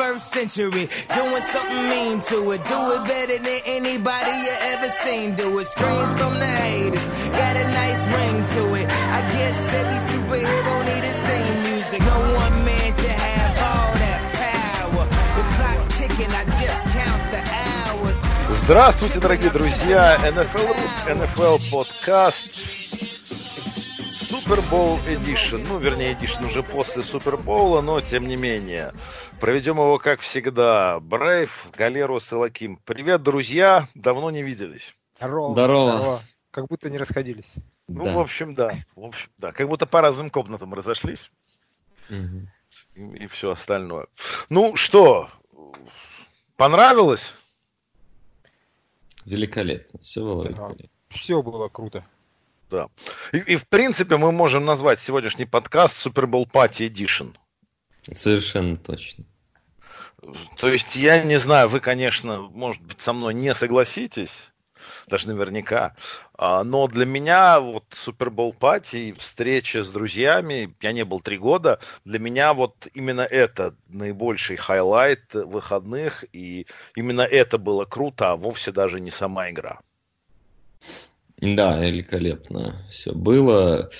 21st 0.00 0.20
century. 0.20 0.88
Doing 1.14 1.42
something 1.42 1.88
mean 1.90 2.20
to 2.22 2.52
it. 2.52 2.64
Do 2.64 2.80
it 2.96 3.04
better 3.04 3.38
than 3.38 3.60
anybody 3.66 4.32
you 4.46 4.54
ever 4.72 4.88
seen. 4.88 5.34
Do 5.34 5.58
it. 5.58 5.66
Screams 5.66 6.12
from 6.18 6.38
the 6.38 6.46
haters. 6.46 7.06
Got 7.36 7.56
a 7.56 7.64
nice 7.64 8.04
ring 8.16 8.36
to 8.56 8.62
it. 8.80 8.86
I 8.88 9.20
guess 9.36 9.58
every 9.80 10.00
superhero 10.10 10.74
need 10.88 11.04
his 11.04 11.18
theme 11.28 11.56
music. 11.68 12.00
No 12.00 12.18
one 12.42 12.64
man 12.64 12.92
should 12.96 13.20
have 13.28 13.54
all 13.68 13.92
that 14.00 14.20
power. 14.40 15.04
The 15.36 15.44
clock's 15.56 15.88
ticking. 15.98 16.32
I 16.32 16.44
just 16.62 16.82
count 16.96 17.22
the 17.34 17.42
hours. 17.60 18.16
Здравствуйте, 18.64 19.18
дорогие 19.20 19.50
друзья! 19.50 20.16
NFL 20.24 20.76
Rus, 20.76 21.06
NFL 21.08 21.70
подкаст 21.70 22.80
Bowl 24.70 24.98
Edition. 25.06 25.64
Ну, 25.68 25.78
вернее, 25.78 26.12
Edition 26.12 26.46
уже 26.46 26.62
после 26.62 27.02
Супербоула, 27.02 27.80
но 27.80 28.00
тем 28.00 28.26
не 28.26 28.36
менее. 28.36 28.92
Проведем 29.40 29.76
его, 29.76 29.98
как 29.98 30.20
всегда. 30.20 31.00
Брейв, 31.00 31.68
Галерус 31.72 32.30
и 32.32 32.34
Лаким. 32.34 32.76
Привет, 32.84 33.22
друзья! 33.22 33.88
Давно 33.94 34.30
не 34.30 34.42
виделись. 34.42 34.94
Здорово. 35.16 35.52
Здорово. 35.54 36.24
Как 36.50 36.66
будто 36.66 36.90
не 36.90 36.98
расходились. 36.98 37.54
Ну, 37.88 38.04
Да. 38.04 38.12
в 38.12 38.18
общем, 38.18 38.54
да. 38.54 38.74
В 38.94 39.04
общем, 39.04 39.30
да. 39.38 39.52
Как 39.52 39.68
будто 39.68 39.86
по 39.86 40.00
разным 40.02 40.28
комнатам 40.30 40.74
разошлись. 40.74 41.30
Мгм. 42.08 42.48
И, 42.94 43.26
все 43.28 43.52
остальное. 43.52 44.06
Ну, 44.50 44.76
что? 44.76 45.30
Понравилось? 46.56 47.34
Великолепно. 49.24 50.00
Все 50.00 50.20
было 50.22 50.42
Да. 50.42 50.48
великолепно. 50.50 50.88
Все 51.08 51.42
было 51.42 51.68
круто. 51.68 52.04
Да. 52.70 52.88
И, 53.32 53.38
и, 53.38 53.56
в 53.56 53.66
принципе, 53.68 54.16
мы 54.16 54.32
можем 54.32 54.64
назвать 54.64 55.00
сегодняшний 55.00 55.46
подкаст 55.46 56.06
Bowl 56.26 56.46
Party 56.50 56.88
Edition. 56.88 57.34
Совершенно 58.12 58.76
точно. 58.76 59.24
То 60.56 60.68
есть, 60.68 60.96
я 60.96 61.22
не 61.22 61.38
знаю, 61.38 61.68
вы, 61.68 61.80
конечно, 61.80 62.42
может 62.42 62.82
быть, 62.82 63.00
со 63.00 63.12
мной 63.12 63.34
не 63.34 63.54
согласитесь, 63.54 64.50
даже 65.06 65.28
наверняка, 65.28 65.94
а, 66.34 66.64
но 66.64 66.86
для 66.86 67.06
меня 67.06 67.60
вот 67.60 67.84
Super 67.90 68.28
Bowl 68.28 68.54
Party 68.56 69.10
и 69.10 69.12
встреча 69.12 69.82
с 69.82 69.90
друзьями, 69.90 70.74
я 70.80 70.92
не 70.92 71.04
был 71.04 71.20
три 71.20 71.38
года, 71.38 71.80
для 72.04 72.18
меня 72.18 72.54
вот 72.54 72.88
именно 72.94 73.22
это 73.22 73.74
наибольший 73.88 74.56
highlight 74.56 75.32
выходных, 75.32 76.24
и 76.32 76.66
именно 76.94 77.22
это 77.22 77.58
было 77.58 77.84
круто, 77.84 78.30
а 78.30 78.36
вовсе 78.36 78.72
даже 78.72 79.00
не 79.00 79.10
сама 79.10 79.50
игра. 79.50 79.80
Да, 81.40 81.78
великолепно 81.78 82.84
все 82.90 83.12
было. 83.12 83.90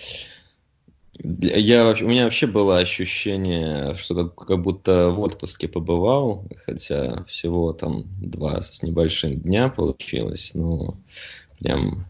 Я, 1.23 1.91
у 1.91 2.07
меня 2.07 2.25
вообще 2.25 2.47
было 2.47 2.79
ощущение, 2.79 3.95
что 3.97 4.15
как, 4.15 4.47
как 4.47 4.63
будто 4.63 5.11
в 5.11 5.21
отпуске 5.21 5.69
побывал, 5.69 6.47
хотя 6.65 7.25
всего 7.25 7.75
там 7.75 8.05
два 8.21 8.63
с 8.63 8.83
небольшим 8.83 9.39
дня 9.39 9.69
получилось, 9.69 10.53
но 10.55 10.97
прям 11.59 12.07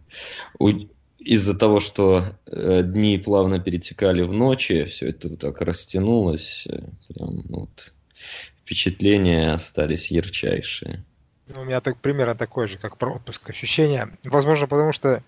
у- 0.60 0.86
из-за 1.18 1.58
того, 1.58 1.80
что 1.80 2.24
э, 2.46 2.82
дни 2.84 3.18
плавно 3.18 3.58
перетекали 3.58 4.22
в 4.22 4.32
ночи, 4.32 4.84
все 4.84 5.08
это 5.08 5.28
вот 5.28 5.40
так 5.40 5.60
растянулось, 5.60 6.66
э, 6.68 6.80
прям 7.08 7.42
ну, 7.48 7.60
вот, 7.60 7.92
впечатления 8.62 9.52
остались 9.52 10.12
ярчайшие. 10.12 11.04
Ну, 11.48 11.62
У 11.62 11.64
меня 11.64 11.80
так 11.80 11.96
примерно 11.98 12.36
такое 12.36 12.68
же, 12.68 12.78
как 12.78 12.96
про 12.96 13.14
отпуск 13.16 13.50
ощущение. 13.50 14.08
Возможно, 14.22 14.68
потому 14.68 14.92
что 14.92 15.24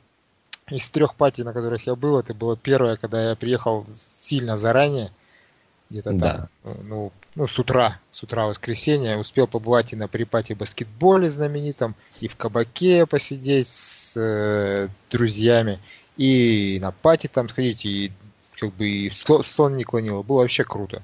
из 0.71 0.89
трех 0.91 1.15
пати, 1.15 1.43
на 1.43 1.53
которых 1.53 1.87
я 1.87 1.95
был, 1.95 2.19
это 2.19 2.35
было 2.35 2.57
первое, 2.57 2.97
когда 2.97 3.31
я 3.31 3.37
приехал 3.37 3.87
сильно 3.95 4.59
заранее, 4.59 5.11
где-то 5.91 6.13
Да. 6.13 6.49
там, 6.63 6.77
ну, 6.85 7.13
ну, 7.35 7.47
с 7.47 7.59
утра, 7.59 7.99
с 8.13 8.23
утра 8.23 8.47
воскресенья, 8.47 9.17
успел 9.17 9.47
побывать 9.47 9.93
и 9.93 9.97
на 9.97 10.09
припате 10.09 10.55
баскетболе 10.55 11.31
знаменитом, 11.31 11.95
и 12.21 12.29
в 12.29 12.37
кабаке 12.37 13.07
посидеть 13.07 13.69
с 13.69 14.13
э, 14.17 14.89
друзьями, 15.11 15.81
и 16.17 16.79
на 16.81 16.93
пати 16.93 17.27
там 17.27 17.49
сходить, 17.49 17.85
и 17.85 18.13
как 18.59 18.73
бы 18.75 18.89
и 18.89 19.11
сон 19.11 19.77
не 19.77 19.85
клонило. 19.85 20.23
Было 20.23 20.41
вообще 20.43 20.65
круто. 20.65 21.03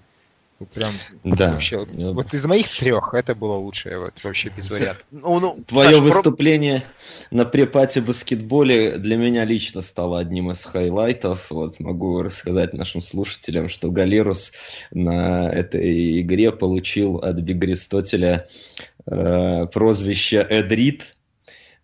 Ну, 0.60 0.66
Прям 0.66 0.92
Да. 1.22 1.52
вообще. 1.52 1.86
Ну, 1.92 2.14
Вот 2.14 2.34
из 2.34 2.44
моих 2.44 2.69
трех 2.69 3.14
это 3.14 3.36
было 3.36 3.52
лучшее, 3.54 3.98
вот 4.00 4.14
вообще 4.24 4.50
без 4.56 4.69
вариантов. 4.70 5.04
Ну, 5.12 5.38
ну, 5.38 5.56
Твое 5.66 5.91
Саш, 5.91 5.98
про- 5.98 6.04
выступление 6.06 6.82
на 7.30 7.44
pre-party 7.44 8.00
баскетболе 8.00 8.98
для 8.98 9.16
меня 9.16 9.44
лично 9.44 9.82
стало 9.82 10.19
одним 10.19 10.50
из 10.50 10.64
highlight 10.65 11.29
ов. 11.29 11.50
Вот 11.50 11.78
могу 11.78 12.22
рассказать 12.22 12.74
нашим 12.74 13.00
слушателям, 13.00 13.69
что 13.69 13.91
Галерус 13.92 14.52
на 14.91 15.48
этой 15.48 16.20
игре 16.22 16.50
получил 16.50 17.19
от 17.19 17.36
Биг 17.36 17.62
Аристотеля 17.62 18.48
э, 19.06 19.66
прозвище 19.72 20.44
Эд 20.49 20.71
Рид, 20.71 21.15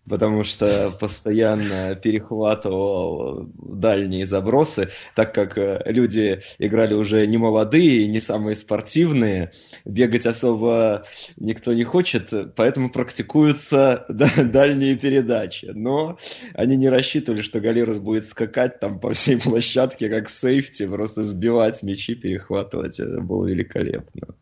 потому 0.07 0.43
что 0.43 0.95
постоянно 0.99 1.95
перехватывал 1.95 3.49
дальние 3.55 4.25
забросы, 4.25 4.89
так 5.15 5.33
как 5.33 5.57
э, 5.57 5.81
люди 5.85 6.41
играли 6.59 6.93
уже 6.93 7.25
не 7.25 7.37
молодые, 7.37 8.07
не 8.07 8.19
самые 8.19 8.55
спортивные, 8.55 9.51
бегать 9.83 10.25
особо 10.25 11.05
никто 11.37 11.73
не 11.73 11.83
хочет, 11.83 12.31
поэтому 12.55 12.89
практикуются 12.89 14.05
да, 14.09 14.29
дальние 14.37 14.95
передачи. 14.95 15.71
Но 15.73 16.17
они 16.53 16.75
не 16.75 16.89
рассчитывали, 16.89 17.41
что 17.41 17.59
Галерус 17.59 17.97
будет 17.97 18.27
скакать 18.27 18.79
там 18.79 18.99
по 18.99 19.11
всей 19.13 19.37
площадке, 19.37 20.09
как 20.09 20.29
сейфти, 20.29 20.87
просто 20.87 21.23
сбивать 21.23 21.83
мячи, 21.83 22.15
перехватывать. 22.15 22.99
Это 22.99 23.21
было 23.21 23.45
великолепно. 23.45 24.35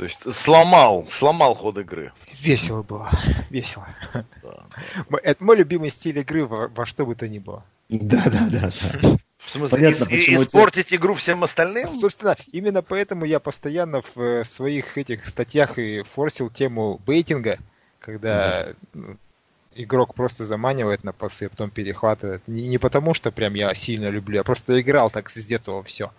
То 0.00 0.04
есть 0.04 0.32
сломал, 0.32 1.06
сломал 1.10 1.54
ход 1.54 1.76
игры. 1.76 2.12
Весело 2.40 2.82
было, 2.82 3.10
весело. 3.50 3.86
Да. 4.42 4.64
М- 5.10 5.20
Это 5.22 5.44
мой 5.44 5.56
любимый 5.56 5.90
стиль 5.90 6.18
игры 6.20 6.46
во, 6.46 6.68
во 6.68 6.86
что 6.86 7.04
бы 7.04 7.14
то 7.14 7.28
ни 7.28 7.38
было. 7.38 7.62
Да, 7.90 8.22
да, 8.24 8.48
да, 8.50 8.70
да. 9.02 9.16
В 9.36 9.50
смысле, 9.50 9.76
Понятно, 9.76 10.06
тебе- 10.06 10.36
испортить 10.36 10.94
игру 10.94 11.12
всем 11.12 11.44
остальным? 11.44 11.92
Собственно, 12.00 12.34
именно 12.50 12.80
поэтому 12.80 13.26
я 13.26 13.40
постоянно 13.40 14.00
в 14.00 14.18
э, 14.18 14.44
своих 14.44 14.96
этих 14.96 15.26
статьях 15.26 15.78
и 15.78 16.02
форсил 16.14 16.48
тему 16.48 16.98
бейтинга, 17.04 17.58
когда 17.98 18.72
ну, 18.94 19.18
игрок 19.74 20.14
просто 20.14 20.46
заманивает 20.46 21.04
на 21.04 21.12
пасы, 21.12 21.44
а 21.44 21.48
потом 21.50 21.68
перехватывает. 21.68 22.42
Не, 22.46 22.66
не 22.68 22.78
потому, 22.78 23.12
что 23.12 23.30
прям 23.32 23.52
я 23.52 23.74
сильно 23.74 24.08
люблю, 24.08 24.36
я 24.36 24.44
просто 24.44 24.80
играл 24.80 25.10
так 25.10 25.28
с 25.28 25.44
детства 25.44 25.82
все. 25.82 26.10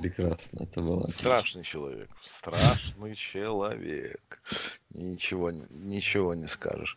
Прекрасно, 0.00 0.62
это 0.62 0.80
было. 0.80 1.06
Страшный 1.08 1.62
человек. 1.62 2.08
Страшный 2.22 3.14
человек. 3.14 4.40
Ничего, 4.94 5.50
ничего 5.50 6.34
не 6.34 6.46
скажешь. 6.46 6.96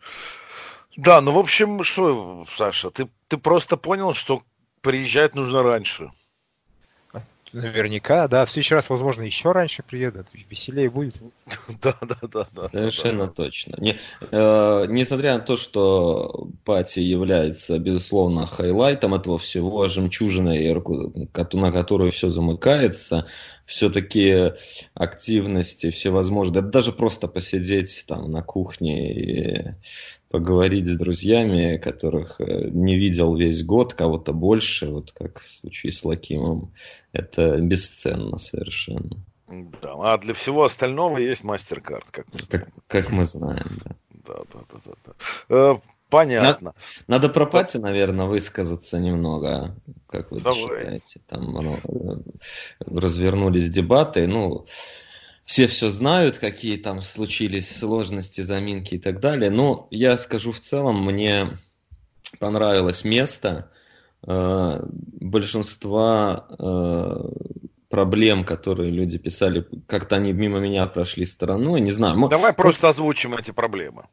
Да, 0.96 1.19
ну 1.19 1.31
в 1.31 1.38
общем, 1.38 1.84
что, 1.84 2.46
Саша, 2.56 2.91
ты, 2.91 3.09
ты 3.28 3.38
просто 3.38 3.75
понял, 3.75 4.14
что 4.14 4.44
приезжать 4.81 5.36
нужно 5.36 5.64
раньше. 5.64 6.12
Наверняка, 7.53 8.28
да. 8.28 8.46
В 8.46 8.52
следующий 8.52 8.74
раз, 8.74 8.90
возможно, 8.90 9.22
еще 9.22 9.52
раньше 9.52 9.84
приедут. 9.84 10.28
Веселее 10.50 10.90
будет. 10.90 11.22
Да, 11.81 11.96
да, 12.02 12.18
да, 12.22 12.47
да. 12.52 12.69
Совершенно 12.69 13.28
точно. 13.28 13.75
Не, 13.78 13.97
э, 14.31 14.86
несмотря 14.90 15.36
на 15.36 15.40
то, 15.40 15.56
что 15.56 16.47
пати 16.64 17.00
является, 17.00 17.78
безусловно, 17.78 18.47
хайлайтом 18.47 19.14
этого 19.14 19.38
всего, 19.38 19.88
жемчужиной, 19.88 20.74
на 20.74 21.72
которую 21.72 22.12
все 22.12 22.30
замыкается, 22.30 23.28
все-таки 23.66 24.53
активности 24.94 25.90
всевозможные, 25.91 26.62
да 26.62 26.69
даже 26.69 26.91
просто 26.91 27.28
посидеть 27.28 28.05
там 28.08 28.32
на 28.32 28.41
кухне 28.41 29.14
и 29.14 29.76
поговорить 30.29 30.88
с 30.88 30.97
друзьями, 30.97 31.78
которых 31.78 32.41
э, 32.41 32.70
не 32.70 32.97
видел 32.97 33.35
весь 33.35 33.64
год, 33.64 33.93
кого-то 33.93 34.34
больше, 34.34 34.88
вот 34.90 35.11
как 35.11 35.41
в 35.41 35.52
случае 35.52 35.91
с 35.91 36.03
Лакимом, 36.03 36.73
это 37.11 37.58
бесценно 37.58 38.38
совершенно, 38.40 39.17
Да, 39.47 39.93
а 40.14 40.17
для 40.17 40.34
всего 40.34 40.64
остального 40.64 41.17
есть 41.20 41.43
мастер-карт, 41.43 42.05
как 42.11 42.26
мы 42.34 42.40
как, 42.40 42.49
знаем. 42.49 42.73
как 42.88 43.11
мы 43.11 43.26
знаем. 43.26 43.79
Да. 43.85 43.96
Да, 44.26 44.38
да, 44.53 44.59
да, 44.72 44.79
да, 44.85 45.14
да. 45.49 45.82
Понятно. 46.14 46.76
Надо 47.08 47.28
про 47.28 47.48
пати, 47.48 47.78
наверное, 47.78 48.28
высказаться 48.28 49.00
немного, 49.00 49.76
как 50.08 50.32
вы 50.32 50.42
Давай. 50.42 50.60
считаете. 50.60 51.22
Там 51.28 51.58
э, 51.58 51.78
развернулись 52.86 53.68
дебаты, 53.68 54.28
ну, 54.28 54.68
все 55.44 55.66
все 55.66 55.90
знают, 55.90 56.38
какие 56.38 56.78
там 56.78 57.02
случились 57.02 57.76
сложности, 57.76 58.42
заминки 58.42 58.94
и 58.94 59.00
так 59.00 59.22
далее. 59.22 59.50
Но 59.50 59.88
я 59.90 60.16
скажу 60.20 60.52
в 60.52 60.60
целом, 60.60 61.04
мне 61.04 61.58
понравилось 62.38 63.04
место. 63.04 63.72
Э, 64.28 64.82
Большинство 64.86 66.46
э, 66.60 67.30
проблем, 67.93 68.43
которые 68.43 68.90
люди 68.90 69.19
писали, 69.19 69.67
как-то 69.85 70.16
они 70.16 70.34
мимо 70.34 70.57
меня 70.57 70.87
прошли 70.87 71.25
стороной. 71.25 71.79
Не 71.79 71.91
знаю, 71.91 72.17
мо- 72.17 72.28
Давай 72.28 72.51
просто 72.51 72.90
озвучим 72.90 73.35
эти 73.35 73.51
проблемы. 73.51 74.07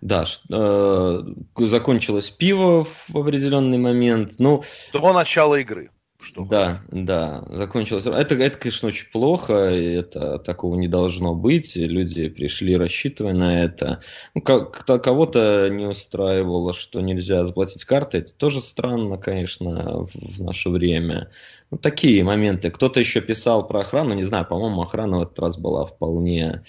да, 0.00 0.24
э, 0.52 1.20
закончилось 1.58 2.30
пиво 2.30 2.84
в 3.08 3.18
определенный 3.18 3.78
момент. 3.78 4.34
Ну, 4.38 4.62
До 4.92 5.12
начала 5.12 5.56
игры. 5.56 5.90
Что 6.34 6.44
Да, 6.44 6.80
да, 6.90 7.44
закончилось. 7.48 8.06
Это, 8.06 8.34
это, 8.34 8.58
конечно, 8.58 8.88
очень 8.88 9.06
плохо, 9.10 9.54
это 9.54 10.38
такого 10.38 10.74
не 10.76 10.88
должно 10.88 11.34
быть. 11.34 11.76
Люди 11.76 12.28
пришли, 12.28 12.76
рассчитывая 12.76 13.34
на 13.34 13.62
это. 13.62 14.00
Ну, 14.34 14.40
как, 14.40 14.84
кого-то 14.84 15.68
не 15.70 15.86
устраивало, 15.86 16.72
что 16.72 17.00
нельзя 17.00 17.44
заплатить 17.44 17.84
картой. 17.84 18.20
Это 18.20 18.34
тоже 18.34 18.60
странно, 18.60 19.16
конечно, 19.16 20.04
в, 20.04 20.14
в 20.14 20.42
наше 20.42 20.70
время. 20.70 21.30
Ну, 21.70 21.78
такие 21.78 22.22
моменты. 22.24 22.70
Кто-то 22.70 23.00
еще 23.00 23.20
писал 23.20 23.66
про 23.66 23.80
охрану, 23.80 24.14
не 24.14 24.24
знаю, 24.24 24.44
по-моему, 24.44 24.82
охрана 24.82 25.18
в 25.18 25.22
этот 25.22 25.38
раз 25.38 25.56
была 25.56 25.86
вполне 25.86 26.62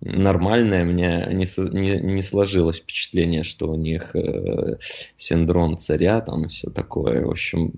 нормальная. 0.00 0.84
Мне 0.84 1.26
не, 1.30 1.46
не, 1.72 2.00
не 2.00 2.22
сложилось 2.22 2.78
впечатление, 2.78 3.42
что 3.42 3.68
у 3.68 3.74
них 3.74 4.14
э, 4.14 4.76
синдром 5.16 5.78
царя, 5.78 6.20
там 6.20 6.48
все 6.48 6.70
такое. 6.70 7.24
В 7.24 7.30
общем, 7.30 7.74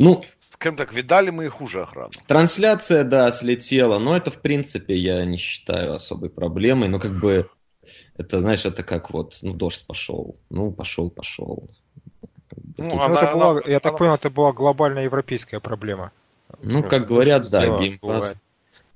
ну, 0.00 0.22
скажем 0.60 0.76
так, 0.76 0.92
видали 0.92 1.30
мы 1.30 1.46
и 1.46 1.48
хуже 1.48 1.82
охрану. 1.82 2.10
Трансляция, 2.26 3.02
да, 3.02 3.30
слетела, 3.30 3.98
но 3.98 4.14
это, 4.14 4.30
в 4.30 4.42
принципе, 4.42 4.94
я 4.94 5.24
не 5.24 5.38
считаю 5.38 5.94
особой 5.94 6.28
проблемой. 6.28 6.88
Но 6.88 6.98
как 6.98 7.18
бы, 7.18 7.48
это, 8.18 8.40
знаешь, 8.40 8.66
это 8.66 8.82
как 8.82 9.10
вот, 9.10 9.38
ну, 9.40 9.54
дождь 9.54 9.86
пошел. 9.86 10.36
Ну, 10.50 10.70
пошел, 10.70 11.08
пошел. 11.08 11.70
Ну, 12.76 12.84
ну, 12.84 13.00
она, 13.00 13.22
это 13.22 13.32
была, 13.32 13.50
она, 13.52 13.60
я 13.64 13.80
так 13.80 13.92
она... 13.92 13.98
понял, 13.98 14.14
это 14.16 14.28
была 14.28 14.52
глобальная 14.52 15.04
европейская 15.04 15.60
проблема. 15.60 16.12
Ну, 16.62 16.82
как 16.82 17.06
говорят, 17.06 17.48
да, 17.48 17.78
Game 17.78 18.04
Pass, 18.04 18.36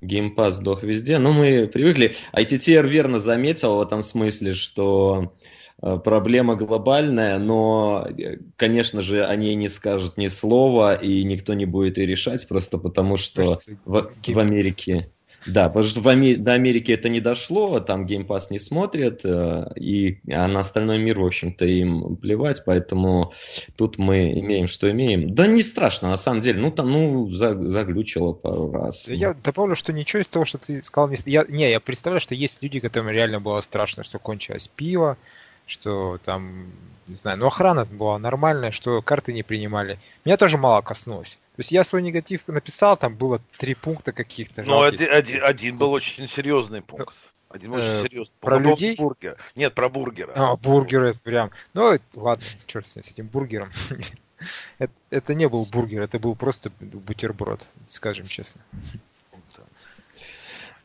Game 0.02 0.29
Pass 0.29 0.56
сдох 0.56 0.82
везде, 0.82 1.16
но 1.16 1.32
мы 1.32 1.66
привыкли. 1.66 2.14
ITTR 2.34 2.86
верно 2.86 3.20
заметил 3.20 3.76
в 3.76 3.80
этом 3.80 4.02
смысле, 4.02 4.52
что 4.52 5.32
проблема 5.80 6.56
глобальная, 6.56 7.38
но, 7.38 8.06
э, 8.06 8.38
конечно 8.56 9.02
же, 9.02 9.24
о 9.24 9.34
ней 9.36 9.54
не 9.54 9.68
скажут 9.68 10.16
ни 10.16 10.28
слова, 10.28 10.94
и 10.94 11.22
никто 11.24 11.54
не 11.54 11.66
будет 11.66 11.98
и 11.98 12.06
решать, 12.06 12.46
просто 12.48 12.78
потому 12.78 13.16
что 13.16 13.60
в, 13.84 14.10
в 14.26 14.38
Америке 14.38 15.10
да, 15.46 15.68
потому 15.68 15.84
что 15.84 16.00
в 16.00 16.08
Ами- 16.08 16.34
до 16.34 16.54
Америки 16.54 16.92
это 16.92 17.08
не 17.08 17.20
дошло, 17.20 17.80
там 17.80 18.06
Game 18.06 18.26
Pass 18.26 18.46
не 18.50 18.58
смотрят, 18.58 19.20
э, 19.24 19.72
и, 19.76 20.20
а 20.32 20.48
на 20.48 20.60
остальной 20.60 20.98
мир, 20.98 21.18
в 21.18 21.26
общем-то, 21.26 21.66
им 21.66 22.16
плевать, 22.16 22.62
поэтому 22.64 23.32
тут 23.76 23.98
мы 23.98 24.32
имеем, 24.38 24.68
что 24.68 24.90
имеем. 24.90 25.34
Да 25.34 25.46
не 25.46 25.62
страшно, 25.62 26.08
на 26.08 26.16
самом 26.16 26.40
деле, 26.40 26.60
ну 26.60 26.70
там, 26.70 26.90
ну, 26.90 27.30
заглючило 27.30 28.32
пару 28.32 28.72
раз. 28.72 29.08
Я 29.08 29.34
добавлю, 29.34 29.76
что 29.76 29.92
ничего 29.92 30.22
из 30.22 30.26
того, 30.26 30.44
что 30.44 30.58
ты 30.58 30.82
сказал, 30.82 31.08
не... 31.08 31.18
Я, 31.26 31.44
не, 31.48 31.70
я 31.70 31.80
представляю, 31.80 32.20
что 32.20 32.34
есть 32.34 32.62
люди, 32.62 32.80
которым 32.80 33.10
реально 33.10 33.40
было 33.40 33.60
страшно, 33.60 34.04
что 34.04 34.18
кончилось 34.18 34.70
пиво, 34.74 35.18
что 35.66 36.18
там, 36.24 36.72
не 37.06 37.16
знаю, 37.16 37.38
ну 37.38 37.46
охрана 37.46 37.84
была 37.84 38.18
нормальная, 38.18 38.70
что 38.70 39.00
карты 39.02 39.32
не 39.32 39.42
принимали. 39.42 39.98
Меня 40.24 40.36
тоже 40.36 40.58
мало 40.58 40.82
коснулось. 40.82 41.38
То 41.56 41.60
есть 41.60 41.72
я 41.72 41.84
свой 41.84 42.02
негатив 42.02 42.42
написал, 42.48 42.96
там 42.96 43.14
было 43.14 43.40
три 43.58 43.74
пункта 43.74 44.12
каких-то. 44.12 44.62
Ну, 44.62 44.82
один, 44.82 45.12
один, 45.12 45.42
один 45.42 45.76
был 45.76 45.92
очень 45.92 46.26
серьезный 46.26 46.82
пункт. 46.82 47.14
Один 47.48 47.72
очень 47.72 47.86
э, 47.86 48.02
серьезный. 48.02 48.34
Про 48.40 48.56
По 48.56 48.60
людей? 48.60 48.96
Бургер. 48.96 49.36
Нет, 49.54 49.72
про 49.74 49.88
бургера. 49.88 50.32
А, 50.34 50.56
бургеры 50.56 51.14
прям. 51.14 51.52
Ну, 51.72 51.96
ладно, 52.14 52.44
черт 52.66 52.88
с 52.88 52.96
этим 52.96 53.28
бургером. 53.28 53.70
это, 54.78 54.92
это 55.10 55.34
не 55.34 55.48
был 55.48 55.64
бургер, 55.64 56.02
это 56.02 56.18
был 56.18 56.34
просто 56.34 56.72
бутерброд, 56.80 57.68
скажем 57.88 58.26
честно. 58.26 58.60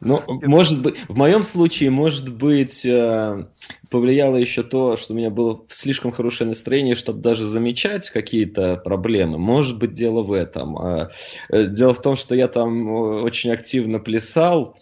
Ну, 0.01 0.23
может 0.43 0.81
быть, 0.81 0.95
в 1.07 1.15
моем 1.15 1.43
случае, 1.43 1.89
может 1.89 2.29
быть, 2.29 2.85
э, 2.85 3.45
повлияло 3.89 4.37
еще 4.37 4.63
то, 4.63 4.97
что 4.97 5.13
у 5.13 5.17
меня 5.17 5.29
было 5.29 5.63
слишком 5.69 6.11
хорошее 6.11 6.47
настроение, 6.47 6.95
чтобы 6.95 7.21
даже 7.21 7.45
замечать 7.45 8.09
какие-то 8.09 8.77
проблемы. 8.77 9.37
Может 9.37 9.77
быть, 9.77 9.91
дело 9.91 10.21
в 10.21 10.31
этом. 10.31 10.77
А, 10.77 11.09
э, 11.49 11.65
дело 11.65 11.93
в 11.93 12.01
том, 12.01 12.15
что 12.15 12.35
я 12.35 12.47
там 12.47 12.87
э, 12.89 13.21
очень 13.21 13.51
активно 13.51 13.99
плясал 13.99 14.77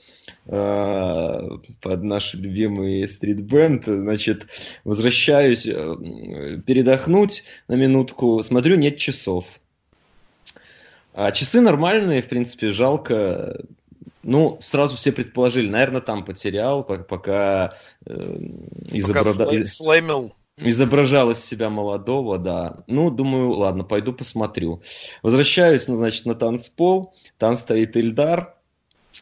под 0.45 2.03
наш 2.03 2.33
любимый 2.33 3.05
стритбенд, 3.07 3.83
значит, 3.85 4.47
возвращаюсь 4.85 5.63
передохнуть 5.63 7.43
на 7.67 7.73
минутку, 7.75 8.41
смотрю, 8.43 8.77
нет 8.77 8.97
часов. 8.97 9.45
А 11.13 11.31
часы 11.31 11.59
нормальные, 11.59 12.21
в 12.21 12.27
принципе, 12.27 12.71
жалко 12.71 13.59
ну, 14.27 14.59
сразу 14.61 14.97
все 14.97 15.13
предположили, 15.13 15.69
наверное, 15.69 16.01
там 16.01 16.25
потерял, 16.25 16.83
пока, 16.83 17.77
э, 18.05 18.37
изобрада... 18.91 19.65
слаймил. 19.65 20.35
изображал 20.57 21.31
из 21.31 21.39
себя 21.39 21.69
молодого, 21.69 22.37
да. 22.37 22.83
Ну, 22.87 23.09
думаю, 23.09 23.51
ладно, 23.51 23.85
пойду 23.85 24.11
посмотрю. 24.11 24.81
Возвращаюсь, 25.23 25.87
ну, 25.87 25.95
значит, 25.95 26.25
на 26.25 26.35
танцпол, 26.35 27.13
там 27.37 27.55
стоит 27.55 27.95
Ильдар, 27.95 28.57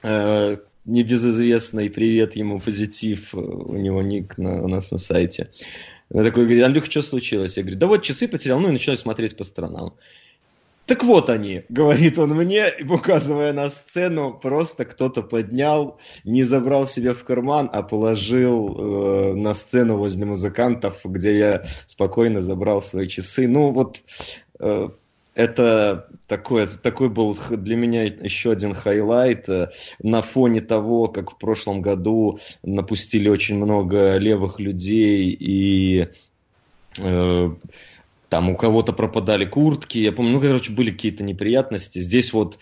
э, 0.02 0.58
небезызвестный, 0.86 1.92
привет 1.92 2.36
ему, 2.36 2.60
позитив, 2.60 3.36
у 3.36 3.76
него 3.76 4.02
ник 4.02 4.40
на, 4.40 4.64
у 4.64 4.68
нас 4.68 4.90
на 4.90 4.98
сайте. 4.98 5.52
Я 6.10 6.24
такой 6.24 6.46
говорит, 6.46 6.64
Андрюха, 6.64 6.90
что 6.90 7.04
случилось? 7.04 7.58
Я 7.58 7.64
говорю, 7.64 7.78
да 7.78 7.86
вот 7.86 8.02
часы 8.02 8.28
потерял, 8.28 8.60
ну 8.60 8.70
и 8.70 8.72
начинаю 8.72 8.98
смотреть 8.98 9.38
по 9.38 9.44
сторонам. 9.44 9.94
Так 10.86 11.04
вот 11.04 11.30
они, 11.32 11.64
говорит 11.70 12.20
он 12.20 12.36
мне, 12.36 12.72
указывая 12.88 13.54
на 13.54 13.70
сцену, 13.70 14.34
просто 14.34 14.86
кто-то 14.86 15.24
поднял, 15.24 16.00
не 16.24 16.44
забрал 16.44 16.86
себе 16.86 17.14
в 17.14 17.24
карман, 17.24 17.70
а 17.74 17.82
положил 17.82 18.76
э, 18.78 19.34
на 19.34 19.56
сцену 19.56 19.98
возле 19.98 20.26
музыкантов, 20.26 21.00
где 21.04 21.38
я 21.38 21.66
спокойно 21.88 22.42
забрал 22.42 22.84
свои 22.84 23.08
часы. 23.08 23.48
Ну 23.48 23.72
вот 23.72 23.98
э, 24.60 24.90
это 25.34 26.08
такой, 26.28 26.68
такой 26.68 27.10
был 27.10 27.38
для 27.50 27.76
меня 27.76 28.04
еще 28.04 28.52
один 28.52 28.74
highlight 28.74 29.50
э, 29.50 29.70
на 30.02 30.22
фоне 30.22 30.62
того, 30.62 31.08
как 31.08 31.32
в 31.32 31.38
прошлом 31.38 31.82
году 31.82 32.40
напустили 32.64 33.28
очень 33.28 33.58
много 33.58 34.18
левых 34.18 34.60
людей 34.60 35.36
и 35.38 36.08
э, 37.00 37.50
там 38.30 38.50
у 38.50 38.56
кого-то 38.56 38.94
пропадали 38.94 39.46
куртки, 39.46 39.98
я 39.98 40.12
помню, 40.12 40.34
ну, 40.34 40.42
короче, 40.42 40.72
были 40.72 40.92
какие-то 40.92 41.24
неприятности. 41.24 42.00
Здесь 42.00 42.34
вот 42.34 42.60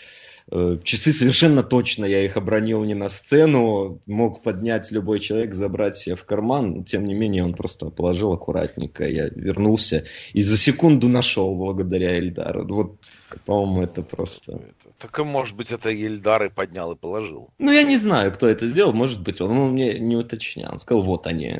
часы 0.84 1.12
совершенно 1.12 1.63
точно, 1.63 2.06
я 2.06 2.24
их 2.24 2.38
обронил 2.38 2.84
не 2.84 2.94
на 2.94 3.10
сцену, 3.10 4.01
мог 4.06 4.44
поднять 4.44 4.92
любой 4.92 5.19
человек, 5.19 5.54
забрать 5.54 5.95
себе 5.95 6.15
в 6.15 6.25
карман, 6.25 6.84
тем 6.84 7.06
не 7.06 7.13
менее 7.13 7.44
он 7.44 7.53
просто 7.53 7.89
положил 7.89 8.34
аккуратненько, 8.34 9.06
я 9.06 9.29
вернулся 9.29 10.06
и 10.34 10.41
за 10.41 10.58
секунду 10.58 11.08
нашел 11.08 11.56
благодаря 11.56 12.17
Эльдару. 12.17 12.65
Вот, 12.67 13.00
по-моему, 13.46 13.84
это 13.84 14.01
просто... 14.01 14.62
Так, 15.00 15.20
может 15.20 15.56
быть, 15.56 15.72
это 15.72 15.89
Ильдар 15.89 16.46
и 16.46 16.50
поднял 16.50 16.94
и 16.94 16.96
положил. 16.96 17.50
Ну, 17.58 17.72
я 17.72 17.84
не 17.84 17.98
знаю, 17.98 18.32
кто 18.32 18.48
это 18.48 18.67
сделал. 18.67 18.94
Может 18.94 19.22
быть, 19.22 19.41
он, 19.41 19.51
он 19.51 19.72
мне 19.74 20.00
не 20.00 20.15
уточнял. 20.15 20.74
Он 20.74 20.79
сказал, 20.79 21.03
вот 21.03 21.27
они. 21.27 21.60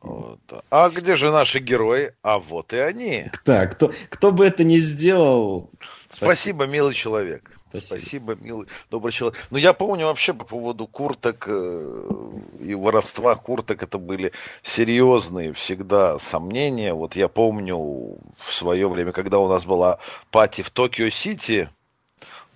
Вот. 0.00 0.38
А 0.70 0.88
где 0.90 1.16
же 1.16 1.32
наши 1.32 1.58
герои? 1.58 2.12
А 2.22 2.38
вот 2.38 2.72
и 2.72 2.76
они. 2.76 3.30
Так, 3.44 3.72
кто, 3.72 3.92
кто 4.08 4.30
бы 4.30 4.46
это 4.46 4.62
ни 4.62 4.78
сделал... 4.78 5.70
Спасибо, 6.08 6.26
спасибо 6.26 6.66
милый 6.66 6.94
человек. 6.94 7.55
Спасибо. 7.70 7.98
Спасибо, 7.98 8.34
милый, 8.36 8.68
добрый 8.90 9.12
человек. 9.12 9.38
Ну, 9.50 9.58
я 9.58 9.72
помню 9.72 10.06
вообще 10.06 10.32
по 10.32 10.44
поводу 10.44 10.86
курток 10.86 11.44
э, 11.48 12.08
и 12.60 12.74
воровства 12.74 13.34
курток, 13.34 13.82
это 13.82 13.98
были 13.98 14.32
серьезные 14.62 15.52
всегда 15.52 16.18
сомнения. 16.18 16.94
Вот 16.94 17.16
я 17.16 17.28
помню 17.28 17.76
в 17.76 18.52
свое 18.52 18.88
время, 18.88 19.12
когда 19.12 19.38
у 19.38 19.48
нас 19.48 19.64
была 19.64 19.98
party 20.30 20.62
в 20.62 20.70
Токио-Сити, 20.70 21.68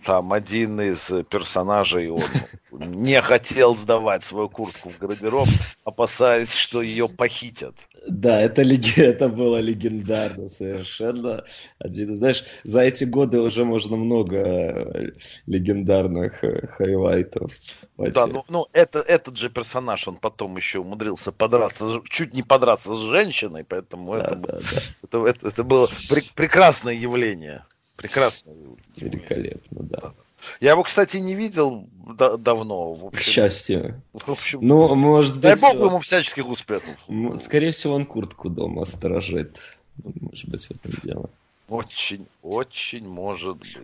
там 0.04 0.32
один 0.32 0.80
из 0.80 1.12
персонажей, 1.28 2.10
он 2.10 2.22
не 2.70 3.20
хотел 3.20 3.74
сдавать 3.74 4.24
свою 4.24 4.48
куртку 4.48 4.90
в 4.90 4.98
гардероб, 4.98 5.48
опасаясь, 5.84 6.52
что 6.52 6.82
ее 6.82 7.08
похитят. 7.08 7.74
Да, 8.06 8.40
это, 8.40 8.62
это 8.62 9.28
было 9.28 9.58
легендарно 9.58 10.48
совершенно. 10.48 11.44
Один, 11.78 12.14
знаешь, 12.14 12.44
за 12.64 12.80
эти 12.80 13.04
годы 13.04 13.40
уже 13.40 13.64
можно 13.64 13.96
много 13.96 14.36
э, 14.36 15.10
легендарных 15.46 16.42
э, 16.44 16.66
highlight 16.68 17.31
ов. 17.31 17.52
Да, 17.98 18.26
ну, 18.26 18.44
ну 18.48 18.66
это, 18.72 19.00
этот 19.00 19.36
же 19.36 19.50
персонаж, 19.50 20.08
он 20.08 20.16
потом 20.16 20.56
еще 20.56 20.78
умудрился 20.78 21.32
подраться, 21.32 22.00
чуть 22.08 22.34
не 22.34 22.42
подраться 22.42 22.94
с 22.94 23.00
женщиной, 23.00 23.64
поэтому 23.64 24.12
да, 24.12 24.18
это, 24.18 24.36
да, 24.36 24.52
да. 24.60 24.80
Это, 25.02 25.26
это, 25.26 25.48
это 25.48 25.64
было 25.64 25.88
пр- 26.08 26.24
прекрасное 26.34 26.94
явление. 26.94 27.64
Прекрасно. 28.00 28.52
Великолепно, 28.96 29.82
да. 29.82 30.14
Я 30.58 30.70
его, 30.70 30.82
кстати, 30.82 31.18
не 31.18 31.34
видел 31.34 31.86
да- 32.16 32.38
давно. 32.38 32.94
В 32.94 33.06
общем. 33.06 33.18
К 33.18 33.22
счастью. 33.22 34.00
В 34.14 34.30
общем, 34.30 34.60
ну, 34.62 34.94
может 34.94 35.38
дай 35.38 35.52
быть... 35.52 35.60
Дай 35.60 35.76
бог 35.76 35.86
ему 35.86 35.98
всяческих 35.98 36.48
успехов. 36.48 36.96
Скорее 37.42 37.72
всего, 37.72 37.94
он 37.94 38.06
куртку 38.06 38.48
дома 38.48 38.86
сторожит. 38.86 39.58
Может 40.02 40.48
быть, 40.48 40.64
в 40.64 40.70
этом 40.70 40.92
дело. 41.02 41.30
Очень, 41.68 42.26
очень 42.42 43.06
может 43.06 43.58
быть. 43.58 43.76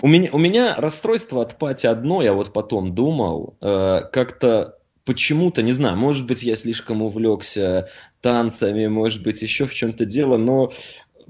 У 0.00 0.06
меня, 0.06 0.30
у 0.32 0.38
меня 0.38 0.76
расстройство 0.76 1.42
от 1.42 1.58
пати 1.58 1.88
одно, 1.88 2.22
я 2.22 2.32
вот 2.32 2.52
потом 2.52 2.94
думал, 2.94 3.54
э, 3.60 4.02
как-то 4.12 4.78
почему-то, 5.04 5.62
не 5.62 5.72
знаю, 5.72 5.98
может 5.98 6.24
быть, 6.24 6.42
я 6.42 6.56
слишком 6.56 7.02
увлекся 7.02 7.90
танцами, 8.22 8.86
может 8.86 9.22
быть, 9.22 9.42
еще 9.42 9.66
в 9.66 9.74
чем-то 9.74 10.06
дело, 10.06 10.36
но 10.36 10.72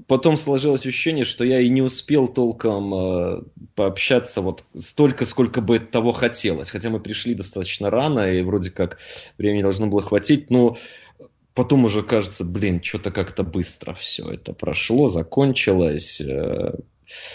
потом 0.05 0.37
сложилось 0.37 0.85
ощущение, 0.85 1.25
что 1.25 1.43
я 1.43 1.59
и 1.59 1.69
не 1.69 1.81
успел 1.81 2.27
толком 2.27 2.93
э, 2.93 3.41
пообщаться 3.75 4.41
вот 4.41 4.63
столько, 4.79 5.25
сколько 5.25 5.61
бы 5.61 5.79
того 5.79 6.11
хотелось. 6.11 6.69
Хотя 6.69 6.89
мы 6.89 6.99
пришли 6.99 7.33
достаточно 7.33 7.89
рано, 7.89 8.31
и 8.31 8.41
вроде 8.43 8.69
как 8.69 8.99
времени 9.37 9.63
должно 9.63 9.87
было 9.87 10.01
хватить, 10.01 10.49
но 10.49 10.77
потом 11.53 11.85
уже 11.85 12.03
кажется, 12.03 12.43
блин, 12.43 12.83
что-то 12.83 13.11
как-то 13.11 13.43
быстро 13.43 13.93
все 13.93 14.29
это 14.29 14.53
прошло, 14.53 15.07
закончилось. 15.07 16.21
Э, 16.21 16.75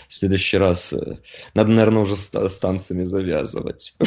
в 0.09 0.15
следующий 0.15 0.59
раз 0.59 0.93
э, 0.93 1.19
надо, 1.55 1.71
наверное, 1.71 2.03
уже 2.03 2.17
с 2.17 2.59
танцами 2.59 3.03
завязывать. 3.03 3.95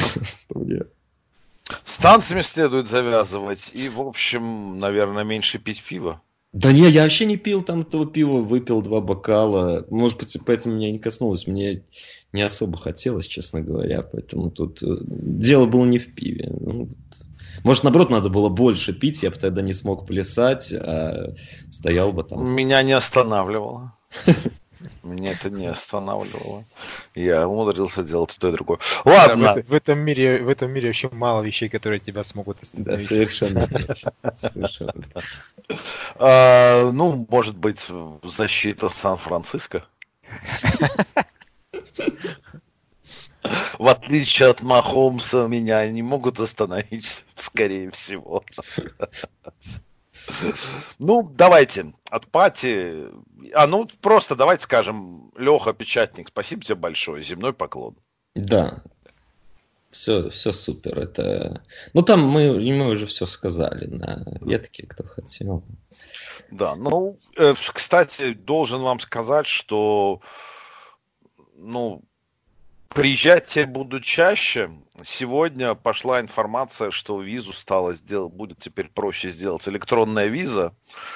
С 1.83 1.97
танцами 1.97 2.41
следует 2.41 2.87
завязывать 2.87 3.71
и, 3.73 3.89
в 3.89 3.99
общем, 3.99 4.77
наверное, 4.77 5.23
меньше 5.23 5.57
пить 5.57 5.83
пиво. 5.83 6.21
Да 6.55 6.71
не, 6.71 6.89
я 6.89 7.03
вообще 7.03 7.25
не 7.25 7.35
пил 7.35 7.63
там 7.63 7.83
того 7.83 8.05
пива, 8.05 8.39
выпил 8.39 8.81
два 8.81 9.01
бокала. 9.01 9.85
Может 9.89 10.19
быть, 10.19 10.37
поэтому 10.45 10.75
меня 10.75 10.89
не 10.89 10.99
коснулось. 10.99 11.47
Мне 11.47 11.83
не 12.31 12.41
особо 12.43 12.77
хотелось, 12.77 13.27
честно 13.27 13.59
говоря. 13.59 14.03
Поэтому 14.03 14.49
тут 14.51 14.81
э, 14.81 14.87
дело 15.01 15.65
было 15.65 15.83
не 15.83 15.99
в 15.99 16.15
пиве. 16.15 16.49
Ну, 16.57 16.87
может, 17.65 17.83
наоборот, 17.83 18.09
надо 18.09 18.29
было 18.29 18.47
больше 18.47 18.93
пить, 18.93 19.21
я 19.21 19.31
бы 19.31 19.35
тогда 19.35 19.61
не 19.61 19.73
смог 19.73 20.07
плясать, 20.07 20.71
а 20.71 21.33
стоял 21.71 22.13
бы 22.13 22.23
там. 22.23 22.47
Меня 22.47 22.83
не 22.83 22.93
останавливало. 22.93 23.97
Меня 25.03 25.31
это 25.31 25.49
не 25.49 25.67
останавливало. 25.67 26.65
Я 27.13 27.47
умудрился 27.47 28.03
делать 28.03 28.35
то 28.39 28.49
и 28.49 28.51
другое. 28.51 28.79
Ладно. 29.03 29.55
Да, 29.55 29.61
в, 29.61 29.67
в, 29.67 29.73
этом 29.73 29.99
мире, 29.99 30.43
в 30.43 30.49
этом 30.49 30.71
мире 30.71 30.87
вообще 30.87 31.09
мало 31.11 31.41
вещей, 31.41 31.69
которые 31.69 31.99
тебя 31.99 32.23
смогут 32.23 32.61
остановить. 32.61 33.07
Да, 33.07 33.15
совершенно. 33.15 33.67
совершенно. 34.37 35.05
А, 36.15 36.91
ну, 36.91 37.25
может 37.29 37.57
быть, 37.57 37.85
защита 38.23 38.89
Сан-Франциско. 38.89 39.85
В 43.77 43.87
отличие 43.87 44.49
от 44.49 44.61
Махомса, 44.63 45.47
меня 45.47 45.87
не 45.89 46.01
могут 46.01 46.39
остановить, 46.39 47.25
скорее 47.35 47.91
всего. 47.91 48.43
Ну, 50.99 51.23
давайте, 51.23 51.93
от 52.09 52.27
Пати... 52.27 53.09
А, 53.53 53.67
ну, 53.67 53.87
просто 54.01 54.35
давайте 54.35 54.63
скажем, 54.63 55.31
Леха 55.37 55.73
Печатник, 55.73 56.29
спасибо 56.29 56.63
тебе 56.63 56.75
большое, 56.75 57.23
земной 57.23 57.53
поклон. 57.53 57.95
Да, 58.33 58.83
все, 59.95 60.29
все 60.29 60.51
супер. 60.51 60.99
Это... 60.99 61.61
Ну, 61.93 62.01
там 62.01 62.21
мы, 62.27 62.59
мы 62.59 62.89
уже 62.89 63.05
все 63.05 63.25
сказали 63.25 63.85
на 63.85 64.25
ветке, 64.41 64.85
кто 64.85 65.05
хотел. 65.05 65.63
Да, 66.51 66.75
ну, 66.75 67.17
э, 67.37 67.53
кстати, 67.73 68.33
должен 68.33 68.81
вам 68.81 68.99
сказать, 68.99 69.47
что, 69.47 70.19
ну, 71.55 72.03
Приезжать 72.89 73.47
теперь 73.47 73.67
буду 73.67 73.99
чаще. 73.99 74.71
Сегодня 75.03 75.75
пошла 75.75 76.21
информация, 76.21 76.91
что 76.91 77.21
визу 77.21 77.51
стало 77.51 77.93
сделать, 77.93 78.33
будет 78.33 78.59
теперь 78.59 78.89
проще 78.89 79.29
сделать. 79.29 79.67
Электронная 79.67 80.27
виза 80.27 80.73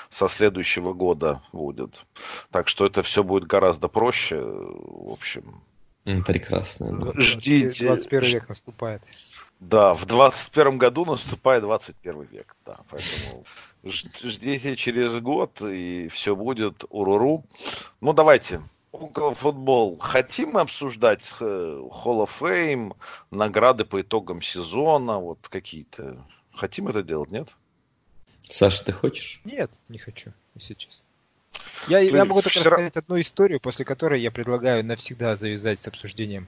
со 0.09 0.27
следующего 0.27 0.93
года 0.93 1.41
будет. 1.53 2.03
Так 2.51 2.67
что 2.67 2.85
это 2.85 3.01
все 3.01 3.23
будет 3.23 3.47
гораздо 3.47 3.87
проще. 3.87 4.41
В 4.41 5.11
общем. 5.11 5.61
Прекрасно. 6.03 7.13
Ждите. 7.15 7.85
21 7.85 8.21
век 8.29 8.49
наступает. 8.49 9.01
Да, 9.59 9.93
в 9.93 10.05
21 10.05 10.77
году 10.77 11.05
наступает 11.05 11.63
21 11.63 12.21
век. 12.23 12.55
Да, 12.65 12.79
поэтому 12.89 13.43
ждите 13.83 14.75
через 14.77 15.15
год, 15.19 15.61
и 15.61 16.07
все 16.09 16.35
будет 16.35 16.85
уруру. 16.89 17.43
Ну, 17.99 18.13
давайте 18.13 18.61
Около 18.91 19.35
футбол. 19.35 19.97
Хотим 19.99 20.51
мы 20.51 20.61
обсуждать 20.61 21.27
э, 21.39 21.43
Hall 21.45 22.25
of 22.25 22.31
Fame, 22.39 22.95
награды 23.29 23.85
по 23.85 24.01
итогам 24.01 24.41
сезона, 24.41 25.19
вот 25.19 25.39
какие-то. 25.47 26.25
Хотим 26.51 26.87
это 26.87 27.03
делать, 27.03 27.29
нет? 27.29 27.49
Саша, 28.49 28.83
ты 28.83 28.91
хочешь? 28.91 29.41
Нет, 29.43 29.69
не 29.89 29.99
хочу, 29.99 30.33
если 30.55 30.73
честно. 30.73 31.03
Я, 31.87 31.99
я 31.99 32.25
могу 32.25 32.41
только 32.41 32.59
вчера... 32.59 32.77
рассказать 32.77 32.97
одну 32.97 33.19
историю, 33.19 33.59
после 33.59 33.85
которой 33.85 34.21
я 34.21 34.31
предлагаю 34.31 34.83
навсегда 34.83 35.35
завязать 35.35 35.79
с 35.79 35.87
обсуждением 35.87 36.47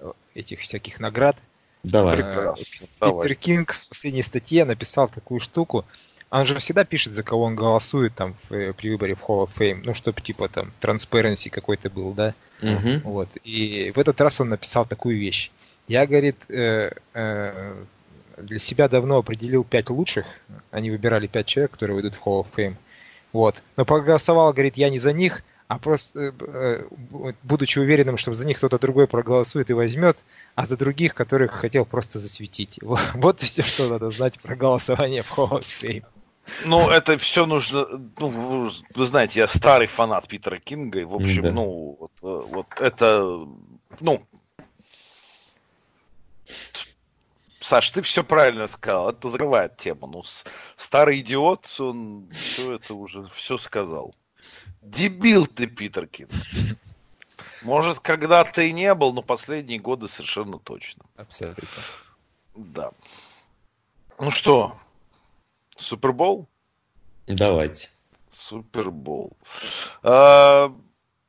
э, 0.00 0.12
этих 0.34 0.60
всяких 0.60 0.98
наград. 0.98 1.36
Давай. 1.84 2.16
Прекрасно. 2.16 2.64
Питер 2.64 2.88
Давай. 3.00 3.34
Кинг 3.34 3.72
в 3.74 3.88
последней 3.88 4.22
статье 4.22 4.64
написал 4.64 5.08
такую 5.08 5.38
штуку. 5.38 5.84
Он 6.34 6.44
же 6.46 6.58
всегда 6.58 6.82
пишет, 6.82 7.14
за 7.14 7.22
кого 7.22 7.44
он 7.44 7.54
голосует 7.54 8.16
там 8.16 8.34
в, 8.48 8.52
э, 8.52 8.72
при 8.72 8.90
выборе 8.90 9.14
в 9.14 9.22
Hall 9.22 9.46
of 9.46 9.50
Fame, 9.56 9.82
ну, 9.84 9.94
чтобы 9.94 10.20
типа 10.20 10.48
там 10.48 10.72
transparency 10.80 11.48
какой-то 11.48 11.90
был, 11.90 12.12
да. 12.12 12.34
Угу. 12.60 13.02
Вот. 13.04 13.28
И 13.44 13.92
в 13.94 14.00
этот 14.00 14.20
раз 14.20 14.40
он 14.40 14.48
написал 14.48 14.84
такую 14.84 15.16
вещь. 15.16 15.52
Я, 15.86 16.08
говорит, 16.08 16.36
э, 16.48 16.90
э, 17.14 17.74
для 18.38 18.58
себя 18.58 18.88
давно 18.88 19.18
определил 19.18 19.62
пять 19.62 19.90
лучших. 19.90 20.26
Они 20.72 20.90
выбирали 20.90 21.28
пять 21.28 21.46
человек, 21.46 21.70
которые 21.70 21.94
выйдут 21.94 22.14
в 22.14 22.26
Hall 22.26 22.42
of 22.42 22.48
Fame. 22.56 22.74
Вот. 23.32 23.62
Но 23.76 23.84
проголосовал, 23.84 24.52
говорит, 24.52 24.76
я 24.76 24.90
не 24.90 24.98
за 24.98 25.12
них, 25.12 25.44
а 25.68 25.78
просто 25.78 26.34
э 26.40 26.84
будучи 27.44 27.78
уверенным, 27.78 28.16
что 28.16 28.34
за 28.34 28.44
них 28.44 28.56
кто-то 28.56 28.80
другой 28.80 29.06
проголосует 29.06 29.70
и 29.70 29.72
возьмет, 29.72 30.18
а 30.56 30.66
за 30.66 30.76
других, 30.76 31.14
которых 31.14 31.52
хотел 31.52 31.84
просто 31.84 32.18
засветить. 32.18 32.80
Вот, 32.82 33.00
вот 33.14 33.40
все, 33.40 33.62
что 33.62 33.88
надо 33.88 34.10
знать 34.10 34.40
про 34.40 34.56
голосование 34.56 35.22
в 35.22 35.30
Hall 35.38 35.60
of 35.60 35.64
Fame. 35.80 36.04
Ну, 36.64 36.90
это 36.90 37.16
все 37.18 37.46
нужно. 37.46 37.86
Ну, 38.18 38.70
вы 38.94 39.06
знаете, 39.06 39.40
я 39.40 39.48
старый 39.48 39.86
фанат 39.86 40.28
Питера 40.28 40.58
Кинга, 40.58 41.00
и, 41.00 41.04
в 41.04 41.14
общем, 41.14 41.42
да. 41.42 41.52
ну, 41.52 41.96
вот, 41.98 42.12
э, 42.22 42.46
вот 42.52 42.66
это. 42.80 43.46
Ну. 44.00 44.22
Саш, 47.60 47.90
ты 47.90 48.02
все 48.02 48.22
правильно 48.22 48.66
сказал. 48.66 49.10
Это 49.10 49.28
закрывает 49.30 49.78
тему. 49.78 50.06
Ну, 50.06 50.22
старый 50.76 51.20
идиот, 51.20 51.66
он 51.80 52.28
все 52.32 52.74
это 52.74 52.94
уже 52.94 53.26
все 53.34 53.56
сказал. 53.56 54.14
Дебил 54.82 55.46
ты, 55.46 55.66
Питер 55.66 56.06
Кинг. 56.06 56.30
Может, 57.62 58.00
когда-то 58.00 58.60
и 58.60 58.72
не 58.72 58.94
был, 58.94 59.14
но 59.14 59.22
последние 59.22 59.78
годы 59.78 60.06
совершенно 60.06 60.58
точно. 60.58 61.04
Абсолютно. 61.16 61.64
Да. 62.54 62.90
Ну 64.18 64.30
что, 64.30 64.76
Супербол? 65.76 66.48
Давайте. 67.26 67.88
Супербол. 68.28 69.32
А, 70.02 70.74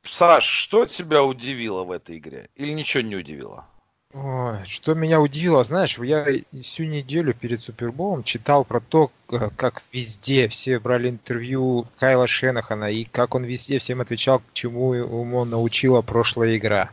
Саш, 0.04 0.44
что 0.44 0.86
тебя 0.86 1.22
удивило 1.22 1.84
в 1.84 1.90
этой 1.90 2.18
игре? 2.18 2.50
Или 2.56 2.72
ничего 2.72 3.02
не 3.02 3.16
удивило? 3.16 3.66
Ой, 4.14 4.64
что 4.64 4.94
меня 4.94 5.20
удивило, 5.20 5.62
знаешь, 5.64 5.98
я 5.98 6.26
всю 6.62 6.84
неделю 6.84 7.34
перед 7.34 7.62
Суперболом 7.62 8.22
читал 8.22 8.64
про 8.64 8.80
то, 8.80 9.10
как 9.26 9.82
везде 9.92 10.48
все 10.48 10.78
брали 10.78 11.10
интервью 11.10 11.86
Кайла 11.98 12.26
Шенахана 12.26 12.90
и 12.90 13.04
как 13.04 13.34
он 13.34 13.44
везде 13.44 13.78
всем 13.78 14.00
отвечал, 14.00 14.38
к 14.38 14.44
чему 14.54 14.94
ему 14.94 15.44
научила 15.44 16.00
прошлая 16.00 16.56
игра. 16.56 16.90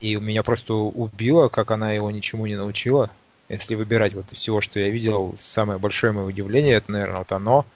И 0.00 0.16
меня 0.16 0.42
просто 0.42 0.74
убило, 0.74 1.48
как 1.48 1.70
она 1.70 1.92
его 1.92 2.10
ничему 2.10 2.44
не 2.46 2.56
научила. 2.56 3.10
Если 3.48 3.74
выбирать 3.74 4.14
вот 4.14 4.32
из 4.32 4.38
всего, 4.38 4.60
что 4.60 4.80
я 4.80 4.88
видел, 4.88 5.34
самое 5.38 5.78
большое 5.78 6.12
мое 6.12 6.24
удивление, 6.24 6.74
это, 6.74 6.90
наверное, 6.90 7.18
вот 7.18 7.32
оно, 7.32 7.66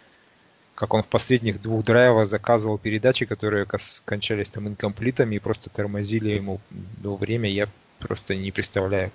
как 0.75 0.94
он 0.94 1.02
в 1.02 1.06
последних 1.06 1.60
двух 1.60 1.84
драйвах 1.84 2.28
заказывал 2.28 2.78
передачи, 2.78 3.26
которые 3.26 3.66
кончались 4.04 4.48
там 4.48 4.68
инкомплитами 4.68 5.37
и 5.37 5.40
просто 5.40 5.70
тормозили 5.70 6.30
ему 6.30 6.60
до 6.70 7.16
время, 7.16 7.50
я 7.50 7.68
просто 7.98 8.34
не 8.34 8.50
представляю. 8.50 9.10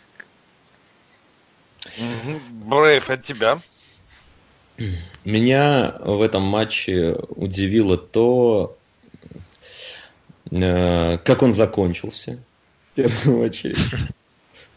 Брейв, 2.51 3.09
от 3.09 3.23
тебя? 3.23 3.61
Меня 5.23 5.95
в 5.99 6.21
этом 6.21 6.43
матче 6.43 7.15
удивило 7.29 7.97
то, 7.97 8.77
э, 10.51 11.17
как 11.17 11.41
он 11.43 11.53
закончился, 11.53 12.39
в 12.91 12.95
первую 12.95 13.45
очередь. 13.45 13.77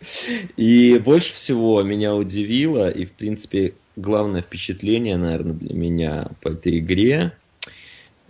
И 0.56 0.98
больше 0.98 1.34
всего 1.34 1.82
меня 1.82 2.14
удивило, 2.14 2.90
и, 2.90 3.04
в 3.06 3.12
принципе, 3.12 3.74
главное 3.96 4.42
впечатление, 4.42 5.16
наверное, 5.16 5.54
для 5.54 5.74
меня 5.74 6.28
по 6.42 6.48
этой 6.48 6.78
игре, 6.78 7.32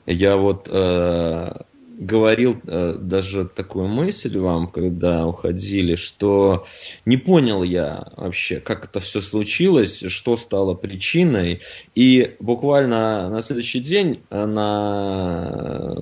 я 0.07 0.37
вот 0.37 0.69
э, 0.71 1.53
говорил 1.99 2.57
э, 2.67 2.97
даже 3.01 3.47
такую 3.47 3.89
мысль 3.89 4.39
вам, 4.39 4.69
когда 4.69 5.27
уходили, 5.27 5.95
что 5.95 6.67
не 7.05 7.17
понял 7.17 7.63
я 7.63 8.13
вообще, 8.17 8.61
как 8.61 8.85
это 8.85 9.01
все 9.01 9.21
случилось, 9.21 10.05
что 10.09 10.37
стало 10.37 10.75
причиной. 10.75 11.61
И 11.95 12.37
буквально 12.41 13.29
на 13.31 13.41
следующий 13.41 13.81
день 13.81 14.21
э, 14.31 14.47
на 14.47 15.97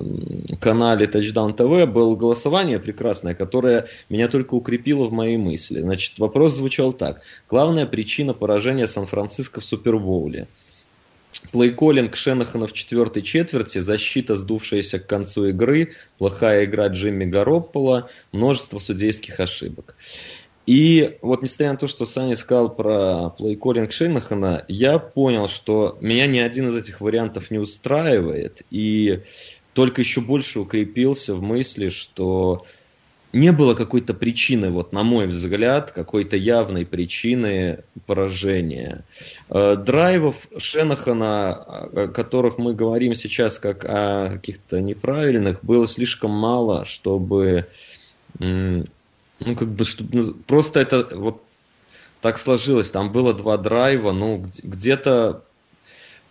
канале 0.59 1.05
Touchdown 1.05 1.55
TV 1.55 1.85
было 1.85 2.15
голосование 2.15 2.79
прекрасное, 2.79 3.33
которое 3.33 3.87
меня 4.09 4.27
только 4.27 4.55
укрепило 4.55 5.05
в 5.05 5.13
моей 5.13 5.37
мысли. 5.37 5.79
Значит, 5.79 6.19
вопрос 6.19 6.55
звучал 6.55 6.93
так. 6.93 7.21
Главная 7.49 7.85
причина 7.85 8.33
поражения 8.33 8.87
Сан-Франциско 8.87 9.61
в 9.61 9.65
Супербоуле. 9.65 10.47
Плейколлинг 11.51 12.15
Шенахана 12.15 12.67
в 12.67 12.73
четвертой 12.73 13.21
четверти, 13.21 13.79
защита, 13.79 14.35
сдувшаяся 14.35 14.99
к 14.99 15.07
концу 15.07 15.47
игры, 15.47 15.93
плохая 16.17 16.65
игра 16.65 16.87
Джимми 16.87 17.25
Гароппола, 17.25 18.09
множество 18.31 18.79
судейских 18.79 19.39
ошибок. 19.39 19.95
И 20.65 21.17
вот 21.21 21.43
несмотря 21.43 21.73
на 21.73 21.77
то, 21.77 21.87
что 21.87 22.05
Саня 22.05 22.35
сказал 22.35 22.73
про 22.73 23.29
плейколлинг 23.37 23.91
Шенахана, 23.91 24.65
я 24.67 24.97
понял, 24.97 25.47
что 25.47 25.97
меня 26.01 26.25
ни 26.25 26.39
один 26.39 26.67
из 26.67 26.75
этих 26.75 27.01
вариантов 27.01 27.51
не 27.51 27.59
устраивает, 27.59 28.63
и 28.71 29.21
только 29.73 30.01
еще 30.01 30.21
больше 30.21 30.59
укрепился 30.59 31.35
в 31.35 31.41
мысли, 31.41 31.89
что 31.89 32.65
не 33.35 33.51
было 33.51 33.75
какой-то 33.75 34.13
причины, 34.13 34.69
вот 34.69 34.93
на 34.93 35.03
мой 35.03 35.27
взгляд, 35.27 35.91
какой-то 35.91 36.37
явной 36.37 36.85
причины 36.85 37.83
поражения. 38.05 39.03
Э, 39.49 39.75
драйвов 39.75 40.47
Шенахана, 40.57 41.53
о 41.53 42.07
которых 42.07 42.57
мы 42.57 42.73
говорим 42.73 43.13
сейчас 43.13 43.59
как 43.59 43.83
о 43.83 44.29
каких-то 44.31 44.79
неправильных, 44.79 45.59
было 45.63 45.85
слишком 45.85 46.31
мало, 46.31 46.85
чтобы 46.85 47.67
ну, 48.39 49.55
как 49.55 49.67
бы, 49.67 49.85
чтобы, 49.85 50.33
просто 50.47 50.79
это 50.79 51.07
вот 51.15 51.41
так 52.21 52.37
сложилось. 52.37 52.91
Там 52.91 53.11
было 53.11 53.33
два 53.33 53.57
драйва, 53.57 54.11
ну, 54.11 54.45
где-то 54.63 55.43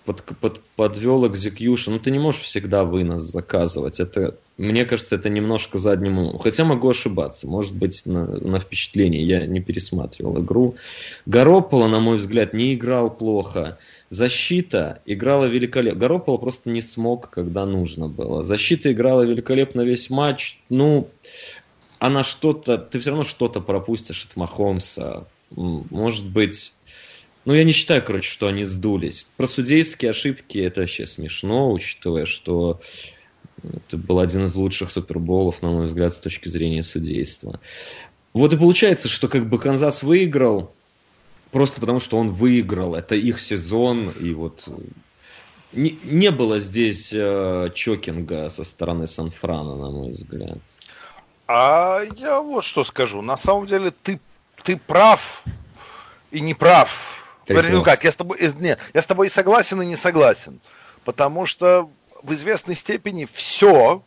под, 0.04 0.22
под, 0.22 0.60
подвел 0.76 1.26
экзекьюшн. 1.26 1.92
Ну, 1.92 1.98
ты 1.98 2.10
не 2.10 2.18
можешь 2.18 2.42
всегда 2.42 2.84
вынос 2.84 3.22
заказывать. 3.22 4.00
Это, 4.00 4.36
мне 4.58 4.84
кажется, 4.84 5.14
это 5.14 5.28
немножко 5.30 5.78
заднему. 5.78 6.38
Хотя 6.38 6.64
могу 6.64 6.90
ошибаться. 6.90 7.46
Может 7.46 7.74
быть, 7.74 8.04
на, 8.04 8.26
на 8.26 8.60
впечатление. 8.60 9.22
Я 9.22 9.46
не 9.46 9.60
пересматривал 9.60 10.42
игру. 10.42 10.76
Горополо, 11.26 11.86
на 11.88 12.00
мой 12.00 12.18
взгляд, 12.18 12.52
не 12.52 12.74
играл 12.74 13.10
плохо. 13.10 13.78
Защита 14.10 15.00
играла 15.06 15.46
великолепно. 15.46 15.98
Горополо 15.98 16.36
просто 16.38 16.68
не 16.68 16.82
смог, 16.82 17.30
когда 17.30 17.64
нужно 17.64 18.08
было. 18.08 18.44
Защита 18.44 18.92
играла 18.92 19.22
великолепно 19.22 19.80
весь 19.80 20.10
матч. 20.10 20.58
Ну, 20.68 21.08
она 21.98 22.24
что-то... 22.24 22.76
Ты 22.76 23.00
все 23.00 23.10
равно 23.10 23.24
что-то 23.24 23.60
пропустишь 23.60 24.26
от 24.28 24.36
Махомса. 24.36 25.26
Может 25.50 26.26
быть, 26.26 26.72
ну, 27.44 27.52
я 27.52 27.64
не 27.64 27.72
считаю, 27.72 28.02
короче, 28.02 28.30
что 28.30 28.46
они 28.46 28.64
сдулись. 28.64 29.26
Про 29.36 29.46
судейские 29.46 30.10
ошибки 30.10 30.58
это 30.58 30.80
вообще 30.80 31.06
смешно, 31.06 31.72
учитывая, 31.72 32.26
что 32.26 32.80
это 33.62 33.96
был 33.96 34.18
один 34.18 34.44
из 34.46 34.54
лучших 34.54 34.90
суперболов, 34.90 35.62
на 35.62 35.70
мой 35.70 35.86
взгляд, 35.86 36.12
с 36.12 36.16
точки 36.16 36.48
зрения 36.48 36.82
судейства. 36.82 37.60
Вот 38.32 38.52
и 38.52 38.56
получается, 38.56 39.08
что 39.08 39.28
как 39.28 39.48
бы 39.48 39.58
Канзас 39.58 40.02
выиграл 40.02 40.74
просто 41.50 41.80
потому, 41.80 42.00
что 42.00 42.18
он 42.18 42.28
выиграл. 42.28 42.94
Это 42.94 43.14
их 43.14 43.40
сезон, 43.40 44.10
и 44.20 44.32
вот 44.32 44.68
не, 45.72 45.98
не 46.02 46.30
было 46.30 46.58
здесь 46.58 47.12
э, 47.12 47.70
чокинга 47.74 48.48
со 48.48 48.64
стороны 48.64 49.06
Сан-Франа, 49.06 49.76
на 49.76 49.90
мой 49.90 50.10
взгляд. 50.12 50.58
А 51.46 52.02
я 52.16 52.40
вот 52.40 52.64
что 52.64 52.84
скажу. 52.84 53.22
На 53.22 53.36
самом 53.36 53.66
деле 53.66 53.92
ты, 54.02 54.18
ты 54.62 54.76
прав 54.76 55.44
и 56.30 56.40
не 56.40 56.54
прав. 56.54 57.23
Ну 57.48 57.82
как, 57.82 58.04
я 58.04 58.12
с 58.12 58.16
тобой, 58.16 58.38
э, 58.38 58.52
нет, 58.58 58.78
я 58.92 59.02
с 59.02 59.06
тобой 59.06 59.28
и 59.28 59.30
согласен, 59.30 59.80
и 59.82 59.86
не 59.86 59.96
согласен. 59.96 60.60
Потому 61.04 61.46
что 61.46 61.90
в 62.22 62.32
известной 62.32 62.74
степени 62.74 63.28
все, 63.30 64.02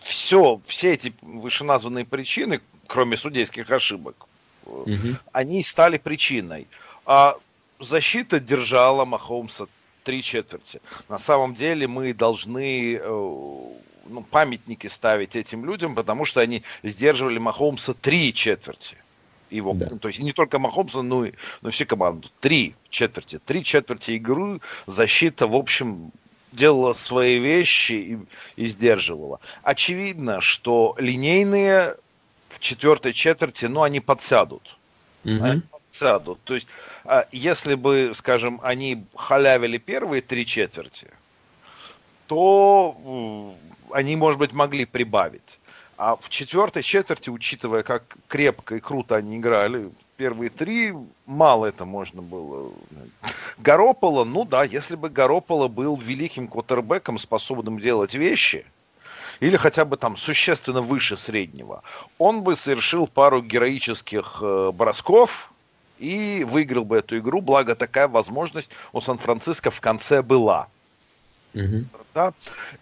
все, 0.00 0.60
все 0.66 0.92
эти 0.92 1.12
вышеназванные 1.22 2.04
причины, 2.04 2.60
кроме 2.86 3.16
судейских 3.16 3.70
ошибок, 3.70 4.26
угу. 4.64 5.16
они 5.32 5.62
стали 5.62 5.98
причиной. 5.98 6.66
А 7.04 7.36
защита 7.80 8.38
держала 8.38 9.04
Махомса 9.04 9.66
три 10.04 10.22
четверти. 10.22 10.80
На 11.08 11.18
самом 11.18 11.54
деле 11.54 11.88
мы 11.88 12.14
должны 12.14 12.94
э, 12.94 13.00
ну, 13.04 14.22
памятники 14.30 14.86
ставить 14.86 15.36
этим 15.36 15.64
людям, 15.64 15.94
потому 15.94 16.24
что 16.24 16.40
они 16.40 16.62
сдерживали 16.82 17.38
Махомса 17.38 17.94
три 17.94 18.32
четверти 18.32 18.96
его, 19.56 19.74
да. 19.74 19.88
то 19.98 20.08
есть 20.08 20.20
не 20.20 20.32
только 20.32 20.58
Махомса, 20.58 21.02
но 21.02 21.26
и 21.26 21.32
но 21.60 21.70
всю 21.70 21.86
команду. 21.86 22.28
Три 22.40 22.74
четверти, 22.90 23.38
три 23.44 23.64
четверти 23.64 24.12
игры 24.12 24.60
защита, 24.86 25.46
в 25.46 25.54
общем, 25.54 26.12
делала 26.52 26.92
свои 26.92 27.38
вещи 27.38 27.92
и, 27.92 28.18
и 28.56 28.66
сдерживала. 28.66 29.40
Очевидно, 29.62 30.40
что 30.40 30.94
линейные 30.98 31.96
в 32.50 32.58
четвертой 32.60 33.12
четверти, 33.12 33.66
ну, 33.66 33.82
они 33.82 34.00
подсядут. 34.00 34.76
Угу. 35.24 35.42
Они 35.42 35.62
подсядут. 35.62 36.38
То 36.44 36.54
есть, 36.54 36.68
а, 37.04 37.26
если 37.32 37.74
бы, 37.74 38.12
скажем, 38.14 38.60
они 38.62 39.04
халявили 39.14 39.78
первые 39.78 40.20
три 40.20 40.44
четверти, 40.44 41.08
то 42.26 43.56
они, 43.90 44.16
может 44.16 44.38
быть, 44.38 44.52
могли 44.52 44.84
прибавить. 44.84 45.58
А 46.04 46.16
в 46.16 46.28
четвертой 46.30 46.82
четверти, 46.82 47.30
учитывая, 47.30 47.84
как 47.84 48.02
крепко 48.26 48.74
и 48.74 48.80
круто 48.80 49.14
они 49.14 49.36
играли, 49.36 49.88
первые 50.16 50.50
три, 50.50 50.92
мало 51.26 51.66
это 51.66 51.84
можно 51.84 52.20
было. 52.20 52.72
Горополо, 53.58 54.24
ну 54.24 54.44
да, 54.44 54.64
если 54.64 54.96
бы 54.96 55.10
Горополо 55.10 55.68
был 55.68 55.94
великим 55.94 56.48
квотербеком, 56.48 57.18
способным 57.18 57.78
делать 57.78 58.14
вещи, 58.14 58.66
или 59.38 59.56
хотя 59.56 59.84
бы 59.84 59.96
там 59.96 60.16
существенно 60.16 60.82
выше 60.82 61.16
среднего, 61.16 61.84
он 62.18 62.42
бы 62.42 62.56
совершил 62.56 63.06
пару 63.06 63.40
героических 63.40 64.38
э, 64.42 64.72
бросков 64.74 65.52
и 66.00 66.42
выиграл 66.42 66.84
бы 66.84 66.96
эту 66.96 67.16
игру, 67.18 67.40
благо 67.40 67.76
такая 67.76 68.08
возможность 68.08 68.70
у 68.92 69.00
Сан-Франциско 69.00 69.70
в 69.70 69.80
конце 69.80 70.20
была. 70.22 70.66
Угу. 71.54 71.84
Да? 72.14 72.32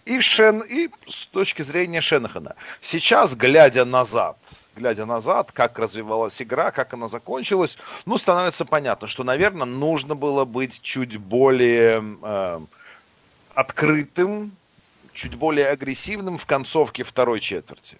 И, 0.05 0.21
Шен, 0.21 0.61
и 0.61 0.89
с 1.07 1.27
точки 1.27 1.61
зрения 1.61 2.01
Шенахана. 2.01 2.55
Сейчас, 2.81 3.35
глядя 3.35 3.85
назад, 3.85 4.37
глядя 4.75 5.05
назад, 5.05 5.51
как 5.51 5.77
развивалась 5.79 6.41
игра, 6.41 6.71
как 6.71 6.93
она 6.93 7.07
закончилась, 7.07 7.77
ну, 8.05 8.17
становится 8.17 8.65
понятно, 8.65 9.07
что, 9.07 9.23
наверное, 9.23 9.65
нужно 9.65 10.15
было 10.15 10.45
быть 10.45 10.81
чуть 10.81 11.17
более 11.17 12.03
э, 12.21 12.59
открытым, 13.53 14.51
чуть 15.13 15.35
более 15.35 15.67
агрессивным 15.67 16.37
в 16.37 16.45
концовке 16.45 17.03
второй 17.03 17.39
четверти 17.39 17.97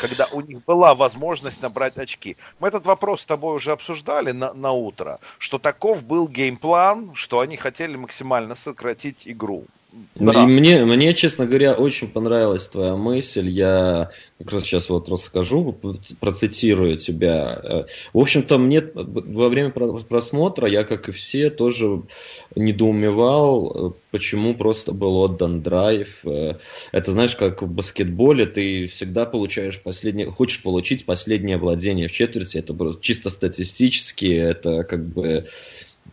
когда 0.00 0.26
у 0.26 0.40
них 0.40 0.64
была 0.64 0.94
возможность 0.94 1.62
набрать 1.62 1.96
очки. 1.96 2.36
Мы 2.58 2.68
этот 2.68 2.84
вопрос 2.84 3.22
с 3.22 3.26
тобой 3.26 3.56
уже 3.56 3.72
обсуждали 3.72 4.32
на, 4.32 4.52
на 4.52 4.72
утро, 4.72 5.18
что 5.38 5.58
таков 5.58 6.04
был 6.04 6.28
геймплан, 6.28 7.14
что 7.14 7.40
они 7.40 7.56
хотели 7.56 7.96
максимально 7.96 8.54
сократить 8.54 9.26
игру. 9.26 9.64
Да. 10.14 10.44
мне, 10.44 10.84
мне, 10.84 11.14
честно 11.14 11.46
говоря, 11.46 11.72
очень 11.72 12.08
понравилась 12.08 12.68
твоя 12.68 12.94
мысль. 12.94 13.48
Я 13.48 14.10
как 14.38 14.52
раз 14.52 14.64
сейчас 14.64 14.88
вот 14.88 15.08
расскажу, 15.08 15.76
процитирую 16.20 16.96
тебя. 16.96 17.60
Э, 17.62 17.84
в 18.12 18.18
общем-то, 18.18 18.58
мне 18.58 18.82
во 18.94 19.48
время 19.48 19.70
просмотра, 19.70 20.68
я, 20.68 20.84
как 20.84 21.08
и 21.08 21.12
все, 21.12 21.50
тоже 21.50 22.02
недоумевал, 22.54 23.88
э, 23.88 23.92
почему 24.10 24.54
просто 24.54 24.92
был 24.92 25.16
отдан 25.16 25.62
драйв. 25.62 26.20
Э, 26.24 26.56
это, 26.92 27.10
знаешь, 27.10 27.34
как 27.34 27.62
в 27.62 27.70
баскетболе, 27.72 28.46
ты 28.46 28.86
всегда 28.86 29.26
получаешь 29.26 29.80
последнее, 29.82 30.30
хочешь 30.30 30.62
получить 30.62 31.04
последнее 31.04 31.56
владение 31.56 32.08
в 32.08 32.12
четверти, 32.12 32.58
это 32.58 32.76
чисто 33.00 33.30
статистически, 33.30 34.26
это 34.26 34.84
как 34.84 35.06
бы 35.06 35.46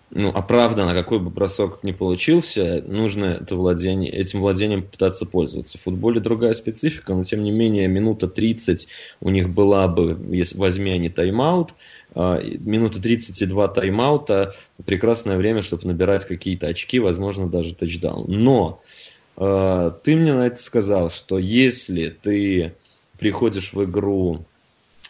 ну, 0.10 0.30
оправданно, 0.30 0.94
какой 0.94 1.20
бы 1.20 1.30
бросок 1.30 1.84
ни 1.84 1.92
получился, 1.92 2.84
нужно 2.88 3.38
это 3.42 3.56
владение, 3.56 4.12
этим 4.12 4.40
владением 4.40 4.84
пытаться 4.84 5.26
пользоваться. 5.26 5.78
В 5.78 5.82
футболе 5.82 6.22
другая 6.22 6.54
специфика, 6.54 7.14
но 7.14 7.24
тем 7.24 7.44
не 7.44 7.52
менее 7.52 7.88
минута 7.88 8.28
30 8.28 8.88
у 9.20 9.30
них 9.30 9.50
была 9.50 9.88
бы, 9.88 10.18
если 10.30 10.58
возьми 10.58 10.92
они 10.92 11.10
тайм-аут, 11.10 11.74
а, 12.16 12.42
минута 12.42 13.02
32 13.02 13.68
тайм-аута, 13.68 14.54
прекрасное 14.86 15.38
время, 15.38 15.62
чтобы 15.62 15.86
набирать 15.88 16.26
какие-то 16.26 16.68
очки, 16.68 17.00
возможно, 17.00 17.50
даже 17.50 17.76
тачдаун. 17.76 18.26
Но 18.28 18.82
а, 19.36 19.92
ты 19.92 20.16
мне 20.16 20.34
на 20.34 20.48
это 20.48 20.62
сказал, 20.62 21.12
что 21.12 21.38
если 21.38 22.10
ты 22.10 22.74
приходишь 23.20 23.74
в 23.74 23.84
игру 23.84 24.46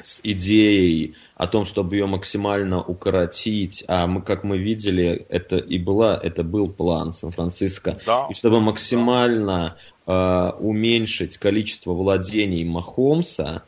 с 0.03 0.21
идеей 0.23 1.15
о 1.36 1.47
том, 1.47 1.65
чтобы 1.65 1.95
ее 1.95 2.05
максимально 2.05 2.81
укоротить, 2.81 3.83
а 3.88 4.07
мы, 4.07 4.21
как 4.21 4.43
мы 4.43 4.57
видели, 4.57 5.25
это 5.29 5.57
и 5.57 5.77
была, 5.79 6.19
это 6.21 6.43
был 6.43 6.69
план 6.69 7.13
Сан-Франциско, 7.13 7.99
да. 8.05 8.27
и 8.29 8.33
чтобы 8.33 8.62
максимально 8.62 9.77
да. 10.05 10.53
э, 10.57 10.62
уменьшить 10.62 11.38
количество 11.38 11.93
владений 11.93 12.63
Махомса, 12.63 13.63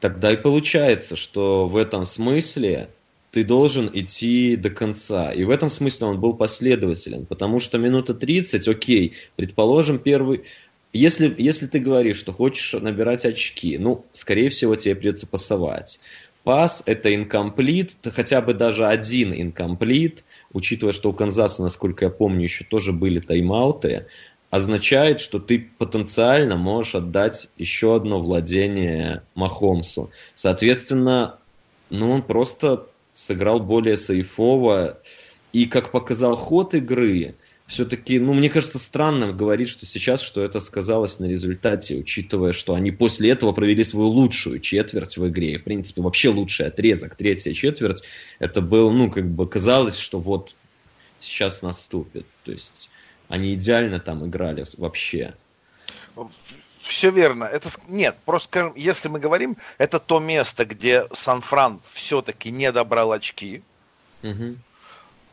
тогда 0.00 0.32
и 0.32 0.36
получается, 0.36 1.16
что 1.16 1.66
в 1.66 1.76
этом 1.76 2.04
смысле 2.04 2.90
ты 3.36 3.44
должен 3.44 3.90
идти 3.92 4.56
до 4.56 4.70
конца. 4.70 5.30
И 5.30 5.44
в 5.44 5.50
этом 5.50 5.68
смысле 5.68 6.06
он 6.06 6.20
был 6.20 6.32
последователен, 6.32 7.26
потому 7.26 7.60
что 7.60 7.76
минута 7.76 8.14
30, 8.14 8.66
окей, 8.66 9.12
предположим, 9.36 9.98
первый, 9.98 10.44
если, 10.92 11.34
если 11.36 11.66
ты 11.66 11.78
говоришь, 11.78 12.16
что 12.18 12.32
хочешь 12.32 12.72
набирать 12.72 13.24
очки, 13.24 13.78
ну, 13.78 14.04
скорее 14.12 14.48
всего, 14.50 14.76
тебе 14.76 14.94
придется 14.94 15.26
пасовать. 15.26 16.00
пас 16.44 16.82
это 16.86 17.14
инкомплит, 17.14 17.96
хотя 18.04 18.40
бы 18.40 18.54
даже 18.54 18.86
один 18.86 19.34
инкомплит, 19.34 20.24
учитывая, 20.52 20.92
что 20.92 21.10
у 21.10 21.12
Канзаса, 21.12 21.62
насколько 21.62 22.06
я 22.06 22.10
помню, 22.10 22.44
еще 22.44 22.64
тоже 22.64 22.92
были 22.92 23.20
тайм-ауты, 23.20 24.06
означает, 24.50 25.20
что 25.20 25.38
ты 25.38 25.68
потенциально 25.78 26.56
можешь 26.56 26.94
отдать 26.94 27.48
еще 27.58 27.96
одно 27.96 28.20
владение 28.20 29.22
Махомсу. 29.34 30.10
Соответственно, 30.34 31.38
ну 31.90 32.10
он 32.10 32.22
просто 32.22 32.86
сыграл 33.14 33.60
более 33.60 33.96
сейфово. 33.96 34.98
И 35.52 35.66
как 35.66 35.90
показал 35.90 36.36
ход 36.36 36.74
игры, 36.74 37.34
все-таки, 37.66 38.20
ну, 38.20 38.32
мне 38.32 38.48
кажется, 38.48 38.78
странно 38.78 39.32
говорить, 39.32 39.68
что 39.68 39.86
сейчас, 39.86 40.20
что 40.20 40.40
это 40.40 40.60
сказалось 40.60 41.18
на 41.18 41.24
результате, 41.24 41.96
учитывая, 41.96 42.52
что 42.52 42.74
они 42.74 42.92
после 42.92 43.30
этого 43.30 43.52
провели 43.52 43.82
свою 43.82 44.08
лучшую 44.08 44.60
четверть 44.60 45.16
в 45.16 45.26
игре. 45.28 45.54
И, 45.54 45.58
в 45.58 45.64
принципе, 45.64 46.00
вообще 46.00 46.28
лучший 46.28 46.68
отрезок, 46.68 47.16
третья 47.16 47.52
четверть, 47.52 48.02
это 48.38 48.60
был, 48.60 48.92
ну, 48.92 49.10
как 49.10 49.28
бы 49.28 49.48
казалось, 49.48 49.98
что 49.98 50.18
вот 50.18 50.54
сейчас 51.18 51.62
наступит. 51.62 52.26
То 52.44 52.52
есть 52.52 52.88
они 53.28 53.54
идеально 53.54 53.98
там 53.98 54.24
играли 54.24 54.64
вообще. 54.78 55.34
Все 56.82 57.10
верно. 57.10 57.44
Это 57.44 57.68
нет, 57.88 58.16
просто 58.24 58.48
скажем, 58.48 58.72
если 58.76 59.08
мы 59.08 59.18
говорим, 59.18 59.56
это 59.76 59.98
то 59.98 60.20
место, 60.20 60.64
где 60.64 61.08
Сан-Фран 61.12 61.80
все-таки 61.94 62.52
не 62.52 62.70
добрал 62.70 63.10
очки. 63.10 63.62
Угу. 64.22 64.56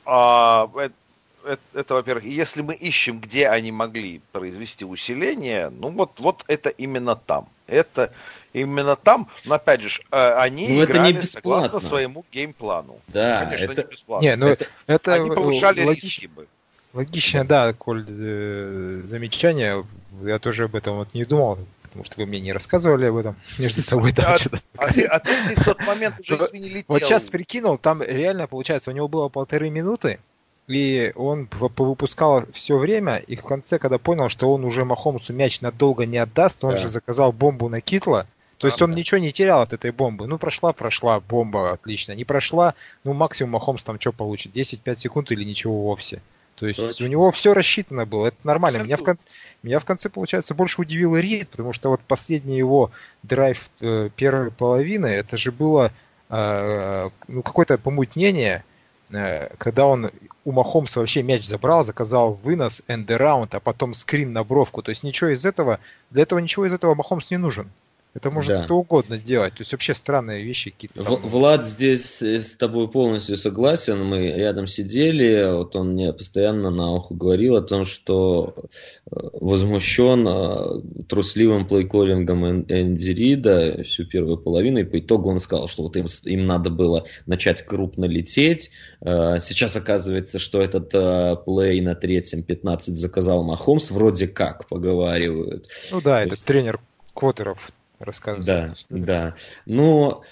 А, 0.05 0.69
это, 0.75 0.93
это, 1.45 1.61
это, 1.73 1.93
во-первых, 1.95 2.23
если 2.23 2.61
мы 2.61 2.73
ищем, 2.73 3.19
где 3.19 3.47
они 3.47 3.71
могли 3.71 4.21
произвести 4.31 4.85
усиление, 4.85 5.69
ну 5.69 5.89
вот, 5.89 6.19
вот 6.19 6.43
это 6.47 6.69
именно 6.69 7.15
там. 7.15 7.47
Это 7.67 8.11
именно 8.51 8.95
там, 8.95 9.29
но 9.45 9.55
опять 9.55 9.81
же, 9.81 10.01
э, 10.11 10.33
они 10.35 10.67
ну, 10.67 10.83
играли 10.83 11.11
это 11.11 11.19
не 11.21 11.25
согласно 11.25 11.79
своему 11.79 12.25
геймплану. 12.31 12.99
Да, 13.07 13.45
Конечно, 13.45 13.71
это... 13.71 13.81
не 13.83 13.87
бесплатно. 13.89 14.25
Не, 14.25 14.35
ну, 14.35 14.47
это, 14.47 14.67
это 14.85 15.13
они 15.13 15.29
повышали 15.29 15.83
логич... 15.83 16.03
риски 16.03 16.27
бы. 16.27 16.47
Логично, 16.93 17.45
да, 17.45 17.73
Коль, 17.73 18.05
э, 18.07 19.01
замечание. 19.07 19.85
Я 20.21 20.39
тоже 20.39 20.65
об 20.65 20.75
этом 20.75 20.97
вот 20.97 21.13
не 21.13 21.25
думал, 21.25 21.57
потому 21.81 22.03
что 22.03 22.19
вы 22.19 22.25
мне 22.27 22.39
не 22.39 22.53
рассказывали 22.53 23.05
об 23.05 23.15
этом 23.15 23.35
между 23.57 23.81
собой. 23.81 24.11
Да, 24.11 24.35
а, 24.77 24.85
а, 24.85 24.93
ты, 24.93 25.05
а 25.05 25.19
ты 25.19 25.55
в 25.55 25.63
тот 25.63 25.79
момент 25.87 26.19
уже 26.19 26.37
не 26.53 26.69
летел. 26.69 26.85
Вот 26.87 27.01
сейчас 27.01 27.29
прикинул, 27.29 27.77
там 27.77 28.03
реально 28.03 28.47
получается, 28.47 28.91
у 28.91 28.93
него 28.93 29.07
было 29.07 29.29
полторы 29.29 29.69
минуты, 29.69 30.19
и 30.67 31.11
он 31.15 31.47
повыпускал 31.47 32.45
все 32.53 32.77
время, 32.77 33.17
и 33.17 33.35
в 33.35 33.43
конце, 33.43 33.79
когда 33.79 33.97
понял, 33.97 34.29
что 34.29 34.51
он 34.53 34.63
уже 34.63 34.85
Махомсу 34.85 35.33
мяч 35.33 35.61
надолго 35.61 36.05
не 36.05 36.17
отдаст, 36.17 36.63
он 36.63 36.71
да. 36.71 36.77
же 36.77 36.89
заказал 36.89 37.31
бомбу 37.31 37.69
на 37.69 37.81
Китла, 37.81 38.27
то 38.63 38.67
есть 38.67 38.81
он 38.81 38.95
ничего 38.95 39.17
не 39.17 39.33
терял 39.33 39.61
от 39.61 39.73
этой 39.73 39.91
бомбы. 39.91 40.25
Ну, 40.25 40.37
прошла, 40.37 40.71
прошла, 40.71 41.19
бомба, 41.19 41.73
отлично. 41.73 42.13
Не 42.13 42.23
прошла, 42.23 42.75
ну, 43.03 43.11
максимум 43.11 43.51
Махомс 43.51 43.83
там 43.83 43.99
что 43.99 44.13
получит? 44.13 44.55
10-5 44.55 44.95
секунд 44.95 45.31
или 45.33 45.43
ничего 45.43 45.81
вовсе. 45.81 46.21
То 46.55 46.67
есть 46.67 46.79
Точно. 46.79 47.05
у 47.05 47.09
него 47.09 47.29
все 47.31 47.53
рассчитано 47.53 48.05
было, 48.05 48.27
это 48.27 48.37
нормально. 48.43 48.83
Меня 48.83 48.95
в, 48.95 49.03
кон... 49.03 49.17
Меня 49.63 49.79
в 49.79 49.85
конце, 49.85 50.07
получается, 50.07 50.53
больше 50.53 50.79
удивил 50.79 51.17
Рид, 51.17 51.49
потому 51.49 51.73
что 51.73 51.89
вот 51.89 51.99
последний 52.07 52.57
его 52.57 52.91
драйв 53.21 53.69
э, 53.81 54.09
первой 54.15 54.51
половины, 54.51 55.07
это 55.07 55.35
же 55.35 55.51
было 55.51 55.91
э, 56.29 57.09
ну, 57.27 57.41
какое-то 57.41 57.77
помутнение, 57.77 58.63
когда 59.57 59.85
он 59.85 60.11
у 60.45 60.51
Махомса 60.51 60.99
вообще 60.99 61.23
мяч 61.23 61.45
забрал, 61.45 61.83
заказал 61.83 62.33
вынос, 62.33 62.81
энд-раунд, 62.87 63.55
а 63.55 63.59
потом 63.59 63.93
скрин 63.93 64.33
на 64.33 64.43
бровку. 64.43 64.81
То 64.81 64.89
есть 64.89 65.03
ничего 65.03 65.29
из 65.29 65.45
этого, 65.45 65.79
для 66.09 66.23
этого 66.23 66.39
ничего 66.39 66.65
из 66.65 66.73
этого 66.73 66.95
Махомс 66.95 67.29
не 67.29 67.37
нужен. 67.37 67.69
Это 68.15 68.29
может 68.29 68.49
да. 68.49 68.63
кто 68.63 68.77
угодно 68.77 69.17
делать. 69.17 69.55
То 69.55 69.61
есть 69.61 69.71
вообще 69.71 69.95
странные 69.95 70.43
вещи 70.43 70.69
какие-то. 70.69 71.03
Там... 71.03 71.15
Влад 71.27 71.65
здесь 71.65 72.21
с 72.21 72.55
тобой 72.55 72.87
полностью 72.87 73.37
согласен. 73.37 74.03
Мы 74.03 74.29
рядом 74.29 74.67
сидели, 74.67 75.51
вот 75.51 75.75
он 75.75 75.93
мне 75.93 76.13
постоянно 76.13 76.69
на 76.69 76.91
ухо 76.91 77.15
говорил 77.15 77.55
о 77.55 77.61
том, 77.61 77.85
что 77.85 78.53
э, 78.55 79.15
возмущен 79.33 80.27
э, 80.27 81.05
трусливым 81.09 81.67
плейколлингом 81.67 82.45
Энди 82.69 83.09
Рида 83.09 83.83
всю 83.83 84.05
первую 84.05 84.37
половину. 84.37 84.79
И 84.79 84.83
по 84.83 84.99
итогу 84.99 85.31
он 85.31 85.39
сказал, 85.39 85.67
что 85.67 85.81
вот 85.81 85.97
им, 85.97 86.05
им 86.25 86.45
надо 86.45 86.69
было 86.69 87.07
начать 87.25 87.63
крупно 87.63 88.05
лететь. 88.05 88.69
Э, 89.01 89.39
сейчас 89.39 89.75
оказывается, 89.75 90.37
что 90.37 90.61
этот 90.61 90.91
плей 91.45 91.81
на 91.81 91.95
третьем 91.95 92.43
15 92.43 92.95
заказал 92.95 93.43
Махомс. 93.43 93.89
Вроде 93.89 94.27
как 94.27 94.67
поговаривают. 94.67 95.67
Ну 95.91 95.99
да, 95.99 96.17
То 96.17 96.21
этот 96.21 96.31
есть... 96.33 96.45
тренер 96.45 96.79
Коттеров 97.15 97.71
рассказывать. 98.03 98.45
Да, 98.45 98.75
да. 98.89 99.35
Но 99.65 100.23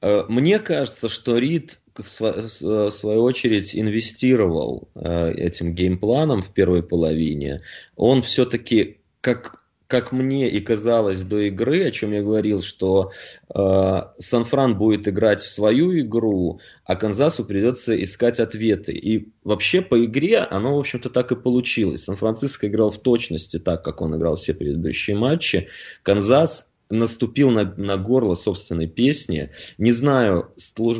э, 0.00 0.24
мне 0.28 0.58
кажется, 0.58 1.08
что 1.08 1.38
Рид 1.38 1.80
в 1.96 2.90
свою 2.90 3.22
очередь 3.22 3.74
инвестировал 3.74 4.88
э, 4.94 5.32
этим 5.32 5.74
геймпланом 5.74 6.42
в 6.42 6.50
первой 6.50 6.82
половине. 6.82 7.62
Он 7.96 8.22
все-таки, 8.22 9.00
как 9.20 9.58
как 9.88 10.12
мне 10.12 10.50
и 10.50 10.60
казалось 10.60 11.22
до 11.22 11.40
игры, 11.48 11.86
о 11.86 11.90
чем 11.90 12.12
я 12.12 12.22
говорил, 12.22 12.60
что 12.60 13.10
э, 13.52 14.00
Сан-Фран 14.18 14.76
будет 14.76 15.08
играть 15.08 15.40
в 15.40 15.50
свою 15.50 15.98
игру, 16.00 16.60
а 16.84 16.94
Канзасу 16.94 17.42
придется 17.42 18.00
искать 18.00 18.38
ответы. 18.38 18.92
И 18.92 19.32
вообще 19.44 19.80
по 19.80 20.04
игре 20.04 20.40
оно, 20.40 20.76
в 20.76 20.80
общем-то, 20.80 21.08
так 21.08 21.32
и 21.32 21.36
получилось. 21.36 22.04
Сан-Франциско 22.04 22.68
играл 22.68 22.90
в 22.90 22.98
точности 22.98 23.58
так, 23.58 23.82
как 23.82 24.02
он 24.02 24.14
играл 24.14 24.36
все 24.36 24.52
предыдущие 24.52 25.16
матчи. 25.16 25.68
Канзас 26.02 26.68
наступил 26.90 27.50
на, 27.50 27.64
на 27.76 27.96
горло 27.96 28.34
собственной 28.34 28.86
песни. 28.86 29.50
Не 29.76 29.92
знаю, 29.92 30.52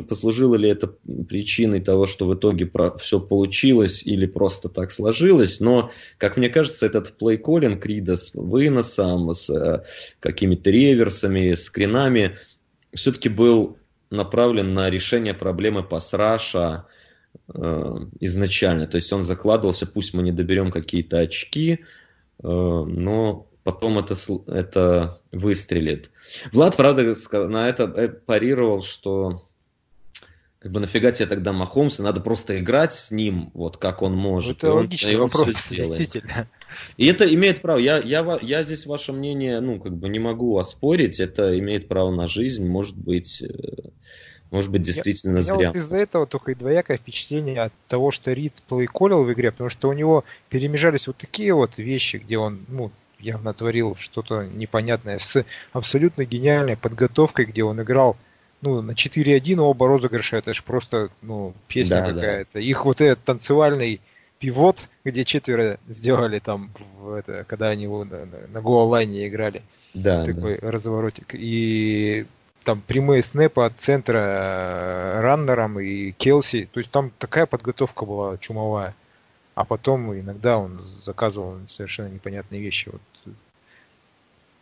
послужило 0.07 0.55
ли 0.55 0.69
это 0.69 0.87
причиной 0.87 1.81
того, 1.81 2.05
что 2.05 2.25
в 2.25 2.35
итоге 2.35 2.65
про, 2.65 2.95
все 2.97 3.19
получилось 3.19 4.03
или 4.03 4.27
просто 4.27 4.69
так 4.69 4.91
сложилось, 4.91 5.59
но, 5.59 5.91
как 6.17 6.37
мне 6.37 6.49
кажется, 6.49 6.85
этот 6.85 7.17
плейколлинг 7.17 7.83
Рида 7.85 8.15
с 8.15 8.31
выносом, 8.33 9.33
с 9.33 9.49
э, 9.49 9.83
какими-то 10.19 10.69
реверсами, 10.69 11.55
скринами, 11.55 12.37
все-таки 12.93 13.29
был 13.29 13.77
направлен 14.11 14.73
на 14.73 14.89
решение 14.89 15.33
проблемы 15.33 15.83
пасраша 15.83 16.85
э, 17.47 17.95
изначально. 18.19 18.87
То 18.87 18.95
есть 18.95 19.11
он 19.11 19.23
закладывался, 19.23 19.87
пусть 19.87 20.13
мы 20.13 20.23
не 20.23 20.31
доберем 20.31 20.71
какие-то 20.71 21.17
очки, 21.17 21.73
э, 21.73 21.77
но 22.43 23.48
потом 23.63 23.99
это, 23.99 24.15
это 24.47 25.21
выстрелит. 25.31 26.11
Влад, 26.51 26.75
правда, 26.77 27.15
на 27.47 27.69
это 27.69 27.83
э, 27.83 28.07
парировал, 28.07 28.83
что 28.83 29.45
как 30.59 30.73
бы 30.73 30.81
нафига 30.81 31.11
тебе 31.11 31.27
тогда 31.27 31.53
Махомс, 31.53 31.99
надо 31.99 32.19
просто 32.19 32.59
играть 32.59 32.91
с 32.91 33.11
ним, 33.11 33.49
вот 33.53 33.77
как 33.77 34.01
он 34.01 34.13
может. 34.13 34.57
Это 34.57 34.73
логичный 34.73 35.15
вопрос, 35.15 35.69
действительно. 35.69 36.49
И 36.97 37.05
это 37.07 37.33
имеет 37.33 37.61
право. 37.61 37.79
Я, 37.79 37.97
я, 37.97 38.37
я 38.41 38.63
здесь 38.63 38.85
ваше 38.85 39.13
мнение, 39.13 39.61
ну, 39.61 39.79
как 39.79 39.95
бы 39.95 40.09
не 40.09 40.19
могу 40.19 40.57
оспорить. 40.57 41.19
Это 41.19 41.57
имеет 41.57 41.87
право 41.87 42.11
на 42.11 42.27
жизнь, 42.27 42.67
может 42.67 42.97
быть, 42.97 43.41
э, 43.41 43.47
может 44.51 44.69
быть, 44.69 44.81
действительно 44.81 45.37
я, 45.37 45.43
зря. 45.43 45.67
Вот 45.67 45.77
из-за 45.77 45.97
этого 45.97 46.25
только 46.25 46.51
и 46.51 46.55
двоякое 46.55 46.97
впечатление 46.97 47.61
от 47.61 47.73
того, 47.87 48.11
что 48.11 48.33
Рид 48.33 48.53
плейколил 48.67 49.23
в 49.23 49.31
игре, 49.31 49.51
потому 49.51 49.69
что 49.69 49.87
у 49.87 49.93
него 49.93 50.25
перемежались 50.49 51.07
вот 51.07 51.17
такие 51.17 51.53
вот 51.53 51.77
вещи, 51.77 52.17
где 52.17 52.37
он, 52.37 52.65
ну, 52.67 52.91
явно 53.19 53.53
творил 53.53 53.95
что-то 53.95 54.45
непонятное 54.45 55.17
с 55.17 55.45
абсолютно 55.73 56.25
гениальной 56.25 56.77
подготовкой, 56.77 57.45
где 57.45 57.63
он 57.63 57.81
играл 57.81 58.17
ну, 58.61 58.81
на 58.81 58.91
4-1 58.91 59.57
оба 59.59 59.87
розыгрыша, 59.87 60.37
это 60.37 60.53
же 60.53 60.63
просто, 60.63 61.09
ну, 61.21 61.53
песня 61.67 62.01
да, 62.01 62.13
какая-то. 62.13 62.53
Да. 62.55 62.59
Их 62.59 62.85
вот 62.85 62.99
этот 63.01 63.23
танцевальный 63.23 64.01
пивот, 64.39 64.89
где 65.05 65.23
четверо 65.23 65.79
сделали 65.87 66.39
там, 66.39 66.71
в 66.99 67.13
это, 67.13 67.45
когда 67.47 67.69
они 67.69 67.87
на, 67.87 68.03
на, 68.03 68.25
на 68.51 68.61
голлайне 68.61 69.27
играли. 69.27 69.63
Да, 69.93 70.25
такой 70.25 70.59
да. 70.59 70.71
разворотик. 70.71 71.33
И 71.33 72.25
там 72.63 72.81
прямые 72.85 73.23
снэпы 73.23 73.61
от 73.63 73.79
центра 73.79 74.17
э, 74.17 75.19
раннером 75.21 75.79
и 75.79 76.11
Келси. 76.11 76.69
То 76.71 76.79
есть 76.79 76.91
там 76.91 77.11
такая 77.17 77.45
подготовка 77.45 78.05
была 78.05 78.37
чумовая 78.37 78.93
а 79.59 79.65
потом 79.65 80.17
иногда 80.17 80.57
он 80.57 80.79
заказывал 81.03 81.57
совершенно 81.67 82.07
непонятные 82.07 82.61
вещи. 82.61 82.89
Вот. 82.93 83.35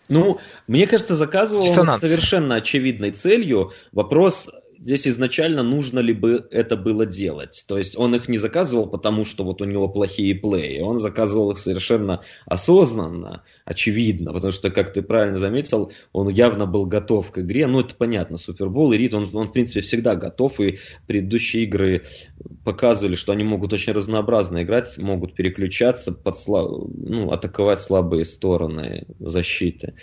Ну, 0.08 0.40
мне 0.66 0.88
кажется, 0.88 1.16
заказывал 1.16 1.70
он 1.70 2.00
совершенно 2.00 2.56
очевидной 2.56 3.12
целью. 3.12 3.74
Вопрос 3.92 4.50
здесь 4.80 5.08
изначально 5.08 5.64
нужно 5.64 6.00
ли 6.00 6.14
бы 6.14 6.48
это 6.52 6.76
было 6.76 7.06
делать. 7.06 7.66
То 7.68 7.78
есть 7.78 7.98
он 7.98 8.16
их 8.16 8.28
не 8.28 8.38
заказывал, 8.38 8.88
потому 8.88 9.26
что 9.26 9.44
вот 9.44 9.62
у 9.62 9.66
него 9.66 9.88
плохие 9.88 10.36
плеи. 10.36 10.80
Он 10.80 11.00
заказывал 11.00 11.52
их 11.52 11.58
совершенно 11.58 12.22
осознанно, 12.46 13.44
очевидно, 13.66 14.34
потому 14.34 14.52
что, 14.52 14.70
как 14.70 14.94
ты 14.94 15.02
правильно 15.02 15.38
заметил, 15.38 15.92
он 16.14 16.30
явно 16.30 16.66
был 16.66 16.86
готов 16.86 17.32
к 17.32 17.40
игре. 17.40 17.68
Ну, 17.68 17.80
это 17.82 17.96
понятно, 17.96 18.38
Супербол 18.38 18.94
и 18.94 18.98
Рид, 18.98 19.14
он, 19.14 19.30
он 19.34 19.48
в 19.48 19.52
принципе 19.54 19.82
всегда 19.82 20.16
готов, 20.16 20.60
и 20.60 20.80
предыдущие 21.08 21.64
игры 21.64 22.04
показывали, 22.64 23.16
что 23.16 23.32
они 23.32 23.44
могут 23.44 23.74
очень 23.74 23.94
разнообразно 23.94 24.64
играть, 24.64 24.98
могут 24.98 25.34
переключаться, 25.34 26.12
под, 26.12 26.38
ну, 26.48 27.32
атаковать 27.32 27.82
слабые 27.82 28.26
стороны 28.26 29.08
защиты. 29.20 29.96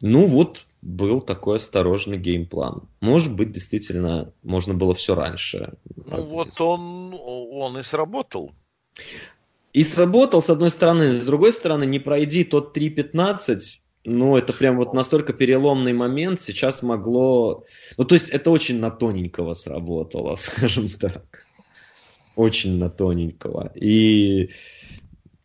Ну 0.00 0.26
вот, 0.26 0.62
был 0.82 1.20
такой 1.20 1.56
осторожный 1.56 2.18
геймплан. 2.18 2.88
Может 3.00 3.32
быть, 3.32 3.52
действительно, 3.52 4.32
можно 4.42 4.74
было 4.74 4.94
все 4.94 5.14
раньше. 5.14 5.74
Ну 6.06 6.24
вот 6.24 6.60
он, 6.60 7.14
он 7.14 7.78
и 7.78 7.82
сработал. 7.82 8.52
И 9.72 9.84
сработал, 9.84 10.42
с 10.42 10.50
одной 10.50 10.70
стороны. 10.70 11.12
С 11.12 11.24
другой 11.24 11.52
стороны, 11.52 11.86
не 11.86 12.00
пройди 12.00 12.44
тот 12.44 12.76
3.15, 12.76 13.78
ну, 14.04 14.36
это 14.36 14.52
прям 14.52 14.76
вот 14.76 14.92
настолько 14.92 15.32
переломный 15.32 15.92
момент, 15.92 16.40
сейчас 16.40 16.82
могло... 16.82 17.64
Ну, 17.96 18.04
то 18.04 18.14
есть, 18.14 18.30
это 18.30 18.50
очень 18.50 18.80
на 18.80 18.90
тоненького 18.90 19.54
сработало, 19.54 20.34
скажем 20.36 20.88
так. 20.88 21.46
Очень 22.34 22.78
на 22.78 22.90
тоненького. 22.90 23.72
И 23.76 24.50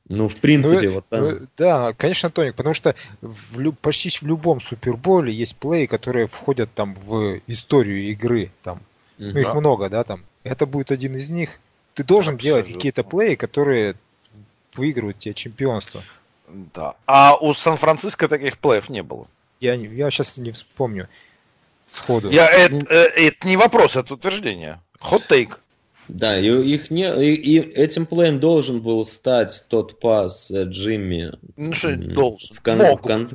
ну, 0.10 0.30
в 0.30 0.36
принципе, 0.38 0.88
ну, 0.88 0.96
вот 0.96 1.06
там... 1.10 1.22
Ну, 1.22 1.48
да, 1.58 1.94
конечно, 1.94 2.30
Тоник, 2.30 2.56
потому 2.56 2.74
что 2.74 2.96
в, 3.22 3.72
почти 3.74 4.10
в 4.10 4.24
любом 4.24 4.62
Суперболе 4.62 5.34
есть 5.34 5.56
плей, 5.58 5.88
которые 5.88 6.28
входят 6.28 6.74
там 6.74 6.96
в 6.96 7.42
историю 7.48 8.10
игры. 8.12 8.52
Там. 8.64 8.80
Mm-hmm. 9.18 9.32
Ну, 9.34 9.40
их 9.40 9.54
много, 9.54 9.90
да, 9.90 10.04
там. 10.04 10.24
Это 10.44 10.66
будет 10.66 10.92
один 10.92 11.16
из 11.16 11.30
них. 11.30 11.60
Ты 11.94 12.04
должен 12.04 12.36
Абсолютно. 12.36 12.64
делать 12.64 12.74
какие-то 12.74 13.04
плеи, 13.04 13.36
которые 13.36 13.96
выигрывают 14.76 15.20
тебе 15.20 15.34
чемпионство. 15.34 16.02
Да. 16.48 16.96
А 17.06 17.36
у 17.36 17.54
Сан-Франциско 17.54 18.30
таких 18.30 18.58
плеев 18.60 18.90
не 18.90 19.04
было. 19.04 19.28
Я, 19.60 19.74
я 19.74 20.10
сейчас 20.12 20.38
не 20.38 20.52
вспомню 20.52 21.10
сходу. 21.88 22.30
Я, 22.30 22.48
это, 22.48 22.76
э, 22.90 23.28
это 23.28 23.48
не 23.48 23.58
вопрос, 23.58 23.96
это 23.96 24.14
утверждение. 24.14 24.80
Хот-тейк. 25.00 25.60
Да, 26.08 26.40
и 26.40 26.48
их 26.48 26.90
не, 26.90 27.04
и, 27.04 27.34
и 27.36 27.60
этим 27.60 28.06
плеем 28.06 28.40
должен 28.40 28.82
был 28.82 29.06
стать 29.06 29.66
тот 29.68 30.00
пас 30.00 30.50
э, 30.52 30.64
Джимми. 30.64 31.34
Ну 31.58 31.74
что 31.74 31.96
должен? 31.96 32.56
В, 32.56 32.62
кон, 32.62 32.80
в, 32.80 32.98
кон, 33.02 33.28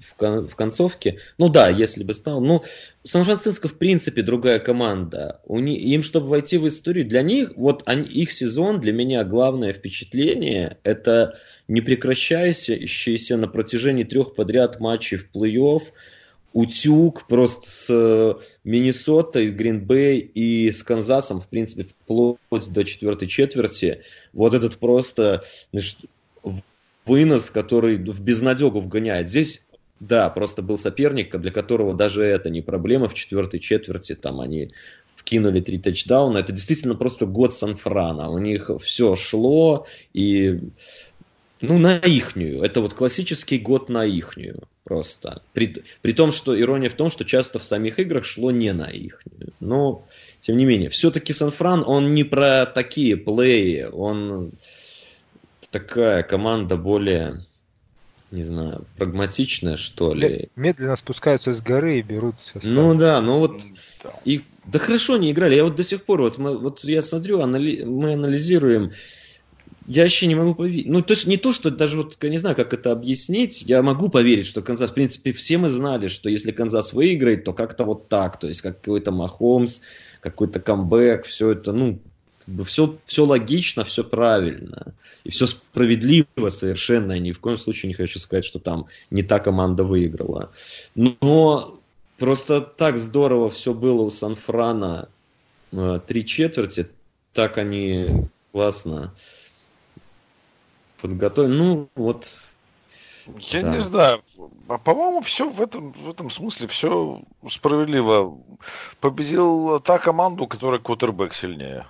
в, 0.00 0.14
кон, 0.16 0.48
в 0.48 0.56
концовке. 0.56 1.18
Ну 1.36 1.48
да, 1.48 1.68
если 1.68 2.02
бы 2.02 2.14
стал. 2.14 2.40
Ну, 2.40 2.62
Сан-Франциско 3.02 3.68
в 3.68 3.76
принципе 3.76 4.22
другая 4.22 4.58
команда. 4.58 5.40
У 5.44 5.58
них, 5.58 5.82
им, 5.82 6.02
чтобы 6.02 6.28
войти 6.28 6.56
в 6.56 6.66
историю, 6.66 7.06
для 7.06 7.20
них, 7.20 7.52
вот 7.56 7.82
они, 7.84 8.08
их 8.08 8.32
сезон, 8.32 8.80
для 8.80 8.92
меня 8.92 9.24
главное 9.24 9.74
впечатление, 9.74 10.78
это 10.82 11.38
непрекращающийся 11.68 13.36
на 13.36 13.48
протяжении 13.48 14.04
трех 14.04 14.34
подряд 14.34 14.80
матчей 14.80 15.18
в 15.18 15.30
плей-офф 15.34 15.82
утюг 16.54 17.26
просто 17.26 17.68
с 17.68 17.86
э, 17.90 18.34
Миннесотой, 18.62 19.48
с 19.48 19.52
Гринбей 19.52 20.20
и 20.20 20.70
с 20.70 20.84
Канзасом, 20.84 21.40
в 21.42 21.48
принципе, 21.48 21.82
вплоть 21.82 22.72
до 22.72 22.84
четвертой 22.84 23.26
четверти. 23.26 24.02
Вот 24.32 24.54
этот 24.54 24.78
просто 24.78 25.42
значит, 25.72 25.98
вынос, 27.04 27.50
который 27.50 27.96
в 27.96 28.22
безнадегу 28.22 28.78
вгоняет. 28.78 29.28
Здесь, 29.28 29.64
да, 29.98 30.30
просто 30.30 30.62
был 30.62 30.78
соперник, 30.78 31.36
для 31.36 31.50
которого 31.50 31.92
даже 31.92 32.22
это 32.22 32.50
не 32.50 32.62
проблема. 32.62 33.08
В 33.08 33.14
четвертой 33.14 33.58
четверти 33.58 34.14
там 34.14 34.40
они 34.40 34.70
вкинули 35.16 35.60
три 35.60 35.78
тачдауна. 35.78 36.38
Это 36.38 36.52
действительно 36.52 36.94
просто 36.94 37.26
год 37.26 37.52
Сан-Франа. 37.52 38.30
У 38.30 38.38
них 38.38 38.70
все 38.80 39.16
шло 39.16 39.88
и 40.12 40.60
ну, 41.60 41.78
на 41.78 41.96
ихнюю. 41.96 42.62
Это 42.62 42.80
вот 42.80 42.94
классический 42.94 43.58
год 43.58 43.88
на 43.88 44.04
ихнюю 44.04 44.68
просто. 44.84 45.42
При, 45.52 45.82
при 46.02 46.12
том, 46.12 46.30
что 46.30 46.58
ирония 46.58 46.90
в 46.90 46.94
том, 46.94 47.10
что 47.10 47.24
часто 47.24 47.58
в 47.58 47.64
самих 47.64 47.98
играх 47.98 48.24
шло 48.24 48.50
не 48.50 48.72
на 48.72 48.84
ихнюю. 48.84 49.52
Но, 49.60 50.06
тем 50.40 50.56
не 50.56 50.66
менее, 50.66 50.90
все-таки 50.90 51.32
Сан-Фран, 51.32 51.82
он 51.86 52.14
не 52.14 52.24
про 52.24 52.66
такие 52.66 53.16
плеи, 53.16 53.88
он 53.90 54.52
такая 55.70 56.22
команда 56.22 56.76
более, 56.76 57.46
не 58.30 58.44
знаю, 58.44 58.86
прагматичная, 58.96 59.76
что 59.76 60.14
ли. 60.14 60.50
Медленно 60.54 60.96
спускаются 60.96 61.52
с 61.54 61.60
горы 61.60 61.98
и 61.98 62.02
берут 62.02 62.36
все. 62.40 62.60
Ну 62.62 62.94
да, 62.94 63.20
ну 63.20 63.38
вот... 63.38 63.60
И, 64.24 64.42
да 64.66 64.78
хорошо 64.78 65.16
не 65.16 65.32
играли. 65.32 65.56
Я 65.56 65.64
вот 65.64 65.76
до 65.76 65.82
сих 65.82 66.04
пор, 66.04 66.20
вот, 66.20 66.38
мы, 66.38 66.58
вот 66.58 66.84
я 66.84 67.00
смотрю, 67.00 67.40
анали, 67.40 67.82
мы 67.84 68.12
анализируем 68.12 68.92
я 69.86 70.02
вообще 70.02 70.26
не 70.26 70.34
могу 70.34 70.54
поверить. 70.54 70.86
Ну, 70.86 71.02
то 71.02 71.12
есть 71.12 71.26
не 71.26 71.36
то, 71.36 71.52
что 71.52 71.70
даже 71.70 71.98
вот, 71.98 72.16
я 72.22 72.28
не 72.30 72.38
знаю, 72.38 72.56
как 72.56 72.72
это 72.72 72.92
объяснить, 72.92 73.62
я 73.62 73.82
могу 73.82 74.08
поверить, 74.08 74.46
что 74.46 74.62
Канзас, 74.62 74.90
в 74.90 74.94
принципе, 74.94 75.32
все 75.32 75.58
мы 75.58 75.68
знали, 75.68 76.08
что 76.08 76.28
если 76.28 76.52
Канзас 76.52 76.92
выиграет, 76.92 77.44
то 77.44 77.52
как-то 77.52 77.84
вот 77.84 78.08
так, 78.08 78.38
то 78.38 78.48
есть 78.48 78.62
как 78.62 78.80
какой-то 78.80 79.12
Махомс, 79.12 79.80
какой-то 80.20 80.58
камбэк, 80.58 81.26
все 81.26 81.50
это, 81.50 81.72
ну, 81.72 81.98
как 82.44 82.54
бы 82.54 82.64
все, 82.64 82.96
все 83.04 83.26
логично, 83.26 83.84
все 83.84 84.04
правильно. 84.04 84.94
И 85.24 85.30
все 85.30 85.46
справедливо 85.46 86.48
совершенно. 86.48 87.12
Я 87.12 87.18
ни 87.18 87.32
в 87.32 87.40
коем 87.40 87.56
случае 87.56 87.88
не 87.88 87.94
хочу 87.94 88.18
сказать, 88.18 88.44
что 88.44 88.58
там 88.58 88.86
не 89.10 89.22
та 89.22 89.38
команда 89.38 89.84
выиграла. 89.84 90.50
Но 90.94 91.78
просто 92.18 92.60
так 92.60 92.98
здорово 92.98 93.50
все 93.50 93.72
было 93.72 94.02
у 94.02 94.10
Сан-Франа 94.10 95.08
э, 95.72 96.00
три 96.06 96.26
четверти. 96.26 96.88
Так 97.32 97.58
они 97.58 98.28
классно 98.52 99.14
подготовим. 101.04 101.58
Ну, 101.58 101.88
вот. 101.96 102.26
Я 103.50 103.60
да. 103.60 103.74
не 103.74 103.80
знаю. 103.80 104.22
А, 104.68 104.78
по-моему, 104.78 105.20
все 105.20 105.50
в 105.50 105.60
этом, 105.60 105.92
в 105.92 106.08
этом 106.08 106.30
смысле 106.30 106.66
все 106.66 107.22
справедливо. 107.46 108.38
Победил 109.00 109.80
та 109.80 109.98
команда, 109.98 110.44
у 110.44 110.46
которой 110.46 110.80
квотербек 110.80 111.34
сильнее. 111.34 111.86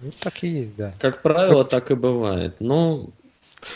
Ну, 0.00 0.10
так 0.18 0.42
и 0.42 0.48
есть, 0.48 0.74
да. 0.74 0.92
Как 0.98 1.22
правило, 1.22 1.58
вот. 1.58 1.70
так 1.70 1.92
и 1.92 1.94
бывает. 1.94 2.56
Но, 2.58 3.10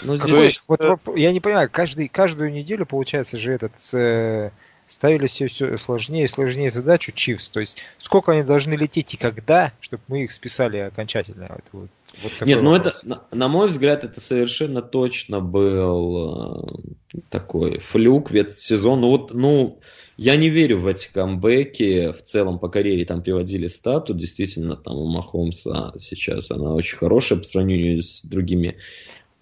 но 0.03 0.17
здесь... 0.17 0.37
есть, 0.37 0.65
вот, 0.67 0.85
э... 0.85 0.97
я 1.15 1.33
не 1.33 1.39
понимаю, 1.39 1.71
каждый, 1.71 2.09
каждую 2.09 2.53
неделю, 2.53 2.85
получается 2.85 3.39
же, 3.39 3.53
этот 3.53 3.73
э, 3.93 4.51
ставили 4.89 5.29
все, 5.29 5.47
все 5.47 5.79
сложнее 5.79 6.25
и 6.25 6.29
сложнее 6.29 6.73
задачу 6.73 7.13
Чивс. 7.13 7.51
То 7.51 7.61
есть, 7.61 7.79
сколько 7.99 8.33
они 8.33 8.43
должны 8.43 8.75
лететь 8.75 9.15
и 9.15 9.17
когда, 9.17 9.73
чтобы 9.81 10.03
мы 10.09 10.25
их 10.25 10.33
списали 10.33 10.79
окончательно. 10.79 11.47
Вот, 11.51 11.65
вот 11.73 11.91
вот 12.23 12.47
Нет, 12.47 12.63
ну 12.63 12.75
это, 12.75 12.93
на, 13.05 13.25
на 13.31 13.49
мой 13.49 13.69
взгляд, 13.69 14.05
это 14.05 14.21
совершенно 14.21 14.83
точно 14.83 15.41
был 15.41 16.67
э, 17.15 17.19
такой 17.31 17.79
флюк 17.79 18.31
в 18.31 18.35
этот 18.35 18.61
сезон. 18.61 19.01
Ну, 19.01 19.09
вот, 19.09 19.33
ну, 19.33 19.81
я 20.17 20.37
не 20.37 20.51
верю 20.51 20.81
в 20.81 20.87
эти 20.87 21.11
камбэки. 21.13 22.13
В 22.13 22.23
целом 22.23 22.59
по 22.59 22.69
карьере 22.69 23.05
там 23.05 23.23
приводили 23.23 23.67
стату. 23.67 24.15
Действительно, 24.15 24.77
там 24.77 24.97
у 24.97 25.07
Махомса 25.07 25.95
сейчас 25.99 26.51
она 26.51 26.75
очень 26.75 26.99
хорошая 26.99 27.39
по 27.39 27.45
сравнению 27.45 28.03
с 28.03 28.23
другими 28.23 28.77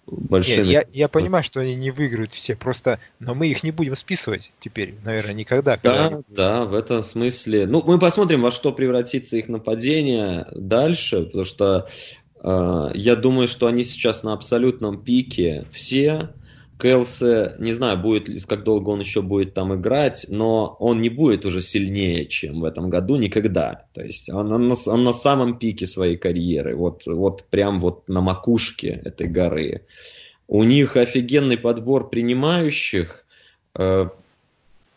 большими. 0.07 0.67
Нет, 0.67 0.87
я, 0.93 1.01
я 1.01 1.07
понимаю, 1.07 1.43
что 1.43 1.59
они 1.59 1.75
не 1.75 1.91
выиграют 1.91 2.33
все, 2.33 2.55
просто, 2.55 2.99
но 3.19 3.33
мы 3.35 3.47
их 3.47 3.63
не 3.63 3.71
будем 3.71 3.95
списывать 3.95 4.51
теперь, 4.59 4.95
наверное, 5.03 5.33
никогда. 5.33 5.79
Да, 5.81 6.07
они... 6.07 6.23
да, 6.27 6.65
в 6.65 6.73
этом 6.73 7.03
смысле. 7.03 7.67
Ну, 7.67 7.83
мы 7.85 7.99
посмотрим, 7.99 8.41
во 8.41 8.51
что 8.51 8.71
превратится 8.71 9.37
их 9.37 9.47
нападение 9.47 10.47
дальше, 10.53 11.23
потому 11.23 11.45
что 11.45 11.87
я 12.43 13.15
думаю, 13.15 13.47
что 13.47 13.67
они 13.67 13.83
сейчас 13.83 14.23
на 14.23 14.33
абсолютном 14.33 15.01
пике 15.01 15.65
все. 15.71 16.29
Кэлсе, 16.81 17.55
не 17.59 17.73
знаю, 17.73 17.97
будет 17.99 18.43
как 18.47 18.63
долго 18.63 18.89
он 18.89 19.01
еще 19.01 19.21
будет 19.21 19.53
там 19.53 19.75
играть, 19.75 20.25
но 20.29 20.75
он 20.79 20.99
не 20.99 21.09
будет 21.09 21.45
уже 21.45 21.61
сильнее, 21.61 22.25
чем 22.25 22.61
в 22.61 22.65
этом 22.65 22.89
году 22.89 23.17
никогда. 23.17 23.85
То 23.93 24.01
есть 24.01 24.31
он, 24.31 24.51
он, 24.51 24.67
на, 24.67 24.75
он 24.87 25.03
на 25.03 25.13
самом 25.13 25.59
пике 25.59 25.85
своей 25.85 26.17
карьеры, 26.17 26.75
вот, 26.75 27.03
вот 27.05 27.43
прям 27.43 27.77
вот 27.77 28.09
на 28.09 28.21
макушке 28.21 28.99
этой 29.05 29.27
горы. 29.27 29.85
У 30.47 30.63
них 30.63 30.97
офигенный 30.97 31.57
подбор 31.57 32.09
принимающих. 32.09 33.25
Э, 33.75 34.09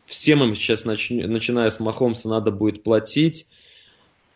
всем 0.06 0.42
им 0.42 0.54
сейчас, 0.54 0.86
начиная 0.86 1.68
с 1.68 1.80
Махомса, 1.80 2.30
надо 2.30 2.50
будет 2.50 2.82
платить. 2.82 3.46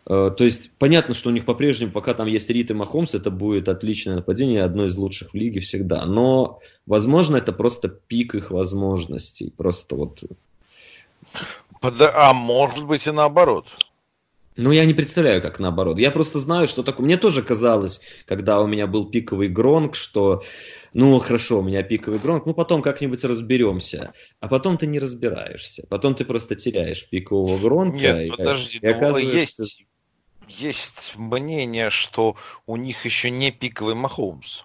Э, 0.09 0.31
то 0.35 0.44
есть 0.44 0.71
понятно, 0.79 1.12
что 1.12 1.29
у 1.29 1.33
них 1.33 1.44
по-прежнему, 1.44 1.92
пока 1.92 2.14
там 2.14 2.27
есть 2.27 2.49
Рит 2.49 2.71
и 2.71 2.75
Махомс, 2.75 3.14
это 3.14 3.31
будет 3.31 3.68
отличное 3.68 4.16
нападение, 4.16 4.62
одно 4.62 4.87
из 4.87 4.97
лучших 4.97 5.33
в 5.33 5.35
лиге 5.35 5.61
всегда. 5.61 6.07
Но, 6.07 6.61
возможно, 6.87 7.37
это 7.37 7.53
просто 7.53 7.88
пик 7.88 8.35
их 8.35 8.51
возможностей. 8.51 9.53
Просто 9.57 9.97
вот... 9.97 10.25
А 11.81 12.33
может 12.33 12.87
быть 12.87 13.07
и 13.07 13.11
наоборот. 13.11 13.68
Ну, 14.57 14.73
я 14.73 14.85
не 14.87 14.94
представляю, 14.94 15.40
как 15.40 15.61
наоборот. 15.61 16.01
Я 16.01 16.11
просто 16.11 16.40
знаю, 16.40 16.66
что 16.66 16.83
такое. 16.83 17.05
Мне 17.05 17.16
тоже 17.16 17.42
казалось, 17.42 18.01
когда 18.25 18.61
у 18.61 18.66
меня 18.66 18.88
был 18.88 19.09
пиковый 19.09 19.47
гронк, 19.47 19.94
что, 19.94 20.42
ну, 20.94 21.16
хорошо, 21.21 21.61
у 21.61 21.62
меня 21.62 21.85
пиковый 21.85 22.18
гронк, 22.18 22.44
ну, 22.44 22.55
потом 22.55 22.83
как-нибудь 22.83 23.23
разберемся. 23.23 24.14
А 24.40 24.49
потом 24.49 24.77
ты 24.77 24.88
не 24.88 24.99
разбираешься. 24.99 25.85
Потом 25.88 26.16
ты 26.16 26.25
просто 26.25 26.57
теряешь 26.57 27.09
пикового 27.09 27.59
гронка. 27.59 27.99
Нет, 27.99 28.27
и, 28.27 28.31
подожди, 28.31 28.79
и 28.79 28.87
ну, 28.87 28.97
оказывается... 28.97 29.37
есть 29.37 29.85
есть 30.49 31.15
мнение, 31.17 31.91
что 31.91 32.37
у 32.67 32.77
них 32.77 33.05
еще 33.05 33.31
не 33.31 33.51
пиковый 33.51 33.95
Махоумс. 33.95 34.65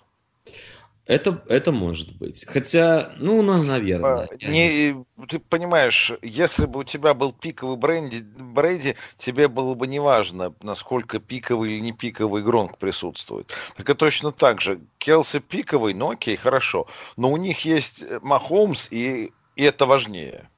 Это, 1.06 1.43
это 1.48 1.74
может 1.74 2.15
быть. 2.15 2.46
Хотя, 2.48 3.12
ну, 3.17 3.41
ну 3.41 3.62
наверное. 3.62 4.30
А, 4.32 4.36
не, 4.50 5.04
ты 5.28 5.38
понимаешь, 5.38 6.13
если 6.22 6.65
бы 6.65 6.80
у 6.80 6.84
тебя 6.86 7.13
был 7.13 7.34
пиковый 7.34 7.76
Бренди, 7.76 8.22
Брейди, 8.22 8.96
тебе 9.17 9.50
было 9.50 9.74
бы 9.74 9.86
неважно, 9.86 10.54
насколько 10.62 11.19
пиковый 11.19 11.74
или 11.74 11.80
не 11.82 11.91
пиковый 11.91 12.41
Гронк 12.41 12.78
присутствует. 12.78 13.52
Так 13.76 13.89
и 13.89 13.93
точно 13.93 14.32
так 14.32 14.62
же. 14.62 14.80
Келси 14.98 15.39
пиковый, 15.39 15.93
ну 15.93 16.12
окей, 16.12 16.38
хорошо. 16.38 16.88
Но 17.17 17.32
у 17.32 17.38
них 17.38 17.65
есть 17.65 18.02
Махомс 18.22 18.88
и 18.89 19.34
И 19.56 19.63
это 19.63 19.86
важнее. 19.86 20.50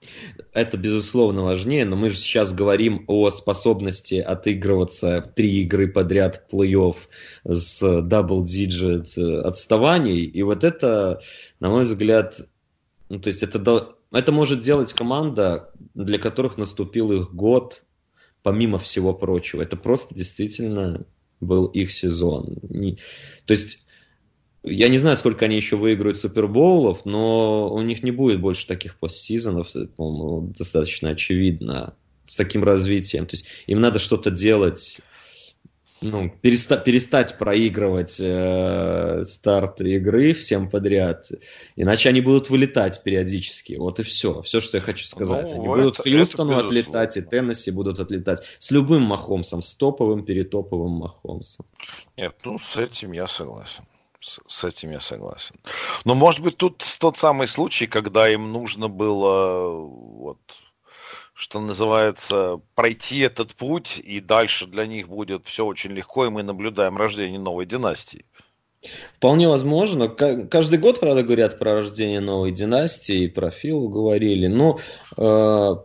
Это, 0.54 0.78
безусловно, 0.78 1.44
важнее, 1.44 1.84
но 1.84 1.98
мы 1.98 2.10
же 2.10 2.16
сейчас 2.16 2.54
говорим 2.54 3.04
о 3.08 3.30
способности 3.30 4.16
отыгрываться 4.16 5.22
три 5.36 5.64
игры 5.64 5.90
подряд 5.90 6.48
плей-офф 6.50 6.96
с 7.44 7.84
double-digit 7.84 9.42
отставаний. 9.42 10.24
И 10.24 10.44
вот 10.44 10.64
это, 10.64 11.20
на 11.60 11.70
мой 11.70 11.84
взгляд, 11.84 12.40
ну, 13.10 13.20
то 13.20 13.28
есть 13.28 13.44
это, 13.44 13.96
это 14.12 14.32
может 14.32 14.62
делать 14.62 14.94
команда, 14.94 15.72
для 15.94 16.18
которых 16.18 16.58
наступил 16.58 17.12
их 17.12 17.34
год, 17.34 17.84
помимо 18.44 18.80
всего 18.80 19.14
прочего. 19.14 19.62
Это 19.62 19.76
просто 19.76 20.16
действительно 20.16 21.06
был 21.42 21.66
их 21.66 21.92
сезон. 21.92 22.56
То 23.46 23.52
есть 23.52 23.85
я 24.66 24.90
не 24.90 24.98
знаю, 24.98 25.16
сколько 25.18 25.46
они 25.46 25.56
еще 25.56 25.78
выиграют 25.78 26.20
Супербоулов, 26.20 27.06
но 27.06 27.72
у 27.72 27.82
них 27.82 28.04
не 28.04 28.12
будет 28.12 28.42
больше 28.42 28.68
таких 28.68 28.98
постсезонов, 28.98 29.72
по-моему, 29.96 30.54
достаточно 30.58 31.10
очевидно, 31.10 31.96
с 32.26 32.36
таким 32.36 32.64
развитием. 32.64 33.28
То 33.28 33.36
есть 33.36 33.46
им 33.68 33.80
надо 33.80 34.00
что-то 34.00 34.32
делать, 34.32 35.00
ну, 36.02 36.34
переста- 36.42 36.84
перестать 36.84 37.38
проигрывать 37.38 38.18
э, 38.20 39.24
старт 39.26 39.82
игры 39.82 40.34
всем 40.34 40.70
подряд, 40.70 41.30
иначе 41.76 42.10
они 42.10 42.22
будут 42.22 42.50
вылетать 42.50 43.02
периодически. 43.04 43.74
Вот 43.74 44.00
и 44.00 44.04
все. 44.04 44.42
Все, 44.42 44.60
что 44.60 44.78
я 44.78 44.82
хочу 44.82 45.06
сказать. 45.06 45.52
Ну, 45.52 45.56
они 45.56 45.66
это, 45.66 45.76
будут 45.76 45.98
Хьюстону 45.98 46.58
отлетать, 46.58 47.18
и 47.18 47.22
Теннесси 47.22 47.72
будут 47.72 48.00
отлетать. 48.00 48.42
С 48.60 48.72
любым 48.72 49.04
Махомсом, 49.04 49.62
с 49.62 49.74
топовым, 49.74 50.26
перетоповым 50.26 50.92
Махомсом. 50.92 51.66
Нет, 52.18 52.36
ну, 52.44 52.58
с 52.60 52.78
этим 52.78 53.12
я 53.12 53.28
согласен. 53.28 53.84
С, 54.20 54.64
этим 54.64 54.92
я 54.92 55.00
согласен. 55.00 55.56
Но 56.04 56.16
может 56.16 56.42
быть 56.42 56.58
тут 56.58 56.84
тот 57.00 57.18
самый 57.18 57.48
случай, 57.48 57.88
когда 57.88 58.30
им 58.32 58.52
нужно 58.52 58.88
было 58.88 59.80
вот 59.80 60.40
что 61.36 61.60
называется, 61.60 62.62
пройти 62.76 63.20
этот 63.20 63.56
путь, 63.56 64.02
и 64.02 64.22
дальше 64.22 64.68
для 64.68 64.86
них 64.86 65.10
будет 65.10 65.46
все 65.46 65.66
очень 65.66 65.92
легко, 65.92 66.26
и 66.26 66.30
мы 66.30 66.44
наблюдаем 66.44 66.96
рождение 66.96 67.40
новой 67.40 67.66
династии. 67.66 68.24
Вполне 69.14 69.48
возможно. 69.48 70.08
Каждый 70.08 70.80
год, 70.80 71.00
правда, 71.00 71.24
говорят 71.24 71.60
про 71.60 71.74
рождение 71.74 72.20
новой 72.20 72.52
династии, 72.52 73.28
про 73.28 73.52
Филу 73.52 73.90
говорили. 73.90 74.48
Но, 74.48 74.80
э, 75.18 75.76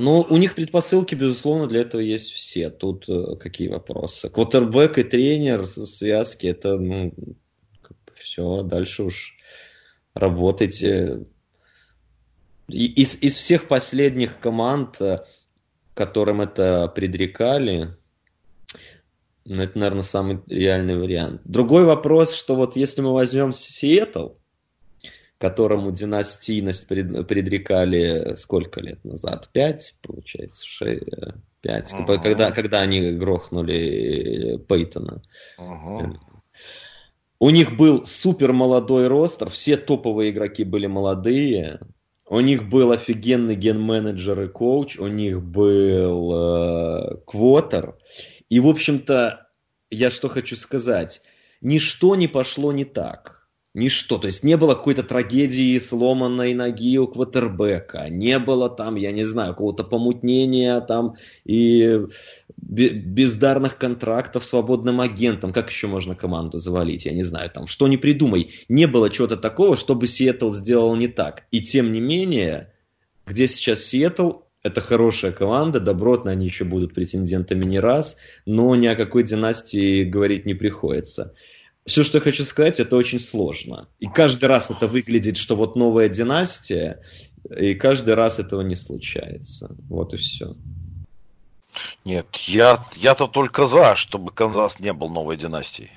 но 0.00 0.22
у 0.22 0.36
них 0.38 0.54
предпосылки, 0.54 1.14
безусловно, 1.14 1.66
для 1.66 1.82
этого 1.82 2.00
есть 2.00 2.32
все. 2.32 2.70
Тут 2.70 3.08
э, 3.08 3.36
какие 3.36 3.68
вопросы? 3.68 4.30
Квотербек 4.30 4.96
и 4.96 5.02
тренер 5.02 5.62
в 5.62 5.86
связке, 5.86 6.48
это 6.48 6.78
ну, 6.78 7.12
все, 8.14 8.62
дальше 8.62 9.02
уж 9.04 9.36
работайте 10.14 11.26
из, 12.68 13.22
из 13.22 13.36
всех 13.36 13.68
последних 13.68 14.40
команд, 14.40 15.00
э, 15.02 15.24
которым 15.92 16.40
это 16.40 16.88
предрекали, 16.88 17.94
ну, 19.44 19.62
это, 19.62 19.78
наверное, 19.78 20.02
самый 20.02 20.40
реальный 20.46 20.96
вариант. 20.96 21.42
Другой 21.44 21.84
вопрос, 21.84 22.34
что 22.34 22.56
вот 22.56 22.74
если 22.74 23.02
мы 23.02 23.12
возьмем 23.12 23.52
Сиэтл, 23.52 24.30
которому 25.40 25.90
династийность 25.90 26.86
пред, 26.86 27.26
предрекали 27.26 28.34
сколько 28.34 28.80
лет 28.80 29.02
назад? 29.04 29.48
Пять, 29.52 29.94
получается, 30.02 30.66
шесть, 30.66 31.04
пять. 31.62 31.92
Uh-huh. 31.92 32.20
Когда, 32.22 32.50
когда 32.50 32.82
они 32.82 33.10
грохнули 33.12 34.58
Пейтона. 34.68 35.22
Uh-huh. 35.58 36.18
У 37.38 37.48
них 37.48 37.74
был 37.74 38.04
супер 38.04 38.52
молодой 38.52 39.08
ростер, 39.08 39.48
все 39.48 39.78
топовые 39.78 40.30
игроки 40.30 40.62
были 40.62 40.86
молодые. 40.86 41.80
У 42.28 42.38
них 42.40 42.68
был 42.68 42.92
офигенный 42.92 43.56
ген-менеджер 43.56 44.42
и 44.42 44.48
коуч, 44.48 44.98
у 44.98 45.06
них 45.06 45.42
был 45.42 46.32
э, 46.32 47.16
квотер. 47.26 47.96
И, 48.50 48.60
в 48.60 48.68
общем-то, 48.68 49.48
я 49.90 50.10
что 50.10 50.28
хочу 50.28 50.54
сказать. 50.54 51.22
Ничто 51.62 52.14
не 52.14 52.28
пошло 52.28 52.72
не 52.72 52.84
так. 52.84 53.39
Ничто. 53.72 54.18
То 54.18 54.26
есть 54.26 54.42
не 54.42 54.56
было 54.56 54.74
какой-то 54.74 55.04
трагедии 55.04 55.78
сломанной 55.78 56.54
ноги 56.54 56.98
у 56.98 57.06
квотербека. 57.06 58.08
Не 58.08 58.40
было 58.40 58.68
там, 58.68 58.96
я 58.96 59.12
не 59.12 59.24
знаю, 59.24 59.52
какого-то 59.52 59.84
помутнения 59.84 60.80
там 60.80 61.14
и 61.44 62.00
бездарных 62.56 63.78
контрактов 63.78 64.44
свободным 64.44 65.00
агентом. 65.00 65.52
Как 65.52 65.70
еще 65.70 65.86
можно 65.86 66.16
команду 66.16 66.58
завалить? 66.58 67.06
Я 67.06 67.12
не 67.12 67.22
знаю, 67.22 67.48
там, 67.48 67.68
что 67.68 67.86
не 67.86 67.96
придумай. 67.96 68.50
Не 68.68 68.86
было 68.86 69.08
чего-то 69.08 69.36
такого, 69.36 69.76
чтобы 69.76 70.08
Сиэтл 70.08 70.50
сделал 70.50 70.96
не 70.96 71.06
так. 71.06 71.44
И 71.52 71.62
тем 71.62 71.92
не 71.92 72.00
менее, 72.00 72.72
где 73.24 73.46
сейчас 73.46 73.84
Сиэтл, 73.84 74.40
это 74.64 74.80
хорошая 74.80 75.30
команда, 75.30 75.78
добротно 75.78 76.32
они 76.32 76.44
еще 76.44 76.64
будут 76.64 76.92
претендентами 76.92 77.64
не 77.64 77.78
раз, 77.78 78.16
но 78.46 78.74
ни 78.74 78.88
о 78.88 78.96
какой 78.96 79.22
династии 79.22 80.02
говорить 80.02 80.44
не 80.44 80.54
приходится 80.54 81.34
все, 81.86 82.04
что 82.04 82.18
я 82.18 82.22
хочу 82.22 82.44
сказать, 82.44 82.80
это 82.80 82.96
очень 82.96 83.20
сложно. 83.20 83.88
И 83.98 84.06
каждый 84.06 84.46
раз 84.46 84.70
это 84.70 84.86
выглядит, 84.86 85.36
что 85.36 85.56
вот 85.56 85.76
новая 85.76 86.08
династия, 86.08 87.02
и 87.56 87.74
каждый 87.74 88.14
раз 88.14 88.38
этого 88.38 88.60
не 88.60 88.76
случается. 88.76 89.74
Вот 89.88 90.14
и 90.14 90.16
все. 90.16 90.56
Нет, 92.04 92.26
я, 92.46 92.84
я-то 92.96 93.26
только 93.26 93.66
за, 93.66 93.94
чтобы 93.96 94.32
Канзас 94.32 94.80
не 94.80 94.92
был 94.92 95.08
новой 95.08 95.36
династией. 95.36 95.92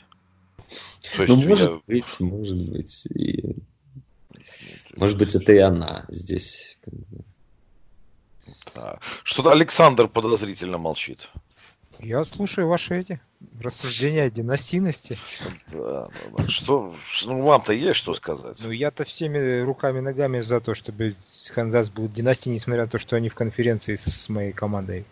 То 1.17 1.25
ну, 1.27 1.35
может 1.35 1.71
я... 1.71 1.79
быть, 1.85 2.19
может 2.19 2.57
быть. 2.69 3.05
И... 3.07 3.55
Может 4.95 5.17
быть, 5.17 5.35
это 5.35 5.51
и 5.51 5.57
она 5.57 6.05
здесь. 6.09 6.77
Да. 8.75 8.99
Что-то 9.23 9.51
Александр 9.51 10.07
подозрительно 10.07 10.77
молчит. 10.77 11.29
Я 12.03 12.25
слушаю 12.25 12.67
ваши 12.67 12.99
эти 12.99 13.21
рассуждения 13.61 14.23
о 14.23 14.29
династийности. 14.29 15.17
Да, 15.71 16.09
да. 16.37 16.47
Что, 16.49 16.93
ну, 17.25 17.41
вам-то 17.43 17.71
есть 17.71 17.95
что 17.95 18.13
сказать? 18.13 18.57
Ну, 18.61 18.71
я-то 18.71 19.05
всеми 19.05 19.61
руками 19.61 20.01
ногами 20.01 20.41
за 20.41 20.59
то, 20.59 20.75
чтобы 20.75 21.15
Канзас 21.55 21.89
был 21.89 22.09
династией, 22.09 22.55
несмотря 22.55 22.83
на 22.83 22.89
то, 22.89 22.97
что 22.97 23.15
они 23.15 23.29
в 23.29 23.35
конференции 23.35 23.95
с 23.95 24.27
моей 24.27 24.51
командой. 24.51 25.05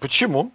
Почему? 0.00 0.50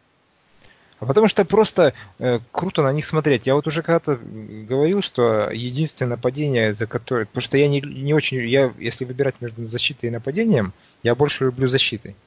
А 1.00 1.06
потому 1.06 1.30
что 1.30 1.46
просто 1.46 1.94
э, 2.18 2.40
круто 2.52 2.84
на 2.84 2.92
них 2.92 3.06
смотреть. 3.06 3.48
Я 3.48 3.56
вот 3.56 3.66
уже 3.66 3.82
когда-то 3.82 4.18
говорил, 4.18 5.02
что 5.02 5.50
единственное 5.50 6.18
нападение, 6.18 6.74
за 6.74 6.86
которое... 6.86 7.26
Потому 7.26 7.42
что 7.42 7.58
я 7.58 7.70
не, 7.70 7.80
не 7.80 8.14
очень... 8.14 8.40
Я, 8.40 8.74
если 8.78 9.06
выбирать 9.06 9.36
между 9.40 9.64
защитой 9.66 10.08
и 10.08 10.12
нападением, 10.12 10.74
я 11.02 11.16
больше 11.16 11.46
люблю 11.46 11.70
защиты. 11.70 12.18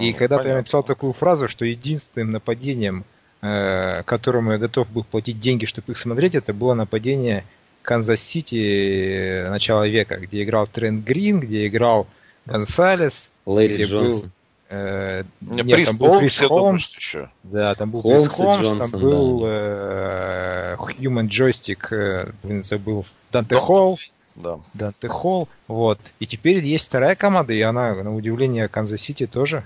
И 0.00 0.12
когда-то 0.12 0.48
я 0.48 0.56
написал 0.56 0.82
такую 0.82 1.12
фразу, 1.12 1.48
что 1.48 1.64
единственным 1.64 2.32
нападением, 2.32 3.04
э, 3.40 4.02
которому 4.02 4.52
я 4.52 4.58
готов 4.58 4.90
был 4.90 5.04
платить 5.04 5.40
деньги, 5.40 5.64
чтобы 5.64 5.92
их 5.92 5.98
смотреть, 5.98 6.34
это 6.34 6.52
было 6.52 6.74
нападение 6.74 7.44
Канзас-Сити 7.82 8.56
э, 8.56 9.50
начала 9.50 9.86
века, 9.86 10.16
где 10.16 10.42
играл 10.42 10.66
Трент 10.66 11.04
Грин, 11.04 11.40
где 11.40 11.68
играл 11.68 12.08
Гонсалес, 12.46 13.30
Лэри 13.46 13.84
Джонсон. 13.84 14.32
Э, 14.68 15.22
нет, 15.40 15.70
Прист 15.70 15.88
там 15.88 15.96
был 15.96 16.18
Прист 16.18 16.40
Холмс. 16.40 16.96
Еще. 16.96 17.30
Да, 17.44 17.74
там 17.76 17.92
был 17.92 18.02
Холмс 18.02 18.24
Прист 18.26 18.36
Холмс, 18.36 18.62
Джонсон, 18.62 18.90
там 18.90 19.00
был 19.00 19.40
да. 19.40 19.46
э, 19.48 20.76
Human 20.98 21.28
Joystick, 21.28 21.94
э, 21.94 22.32
блин, 22.42 22.64
забыл, 22.64 23.06
Данте 23.30 23.54
Холл. 23.54 23.98
Да. 24.34 24.58
Данте 24.74 25.08
Холл. 25.08 25.48
Вот. 25.68 26.00
И 26.18 26.26
теперь 26.26 26.58
есть 26.58 26.86
вторая 26.86 27.14
команда, 27.14 27.52
и 27.52 27.60
она, 27.60 27.94
на 27.94 28.14
удивление, 28.14 28.68
Канзас-Сити 28.68 29.26
тоже. 29.26 29.64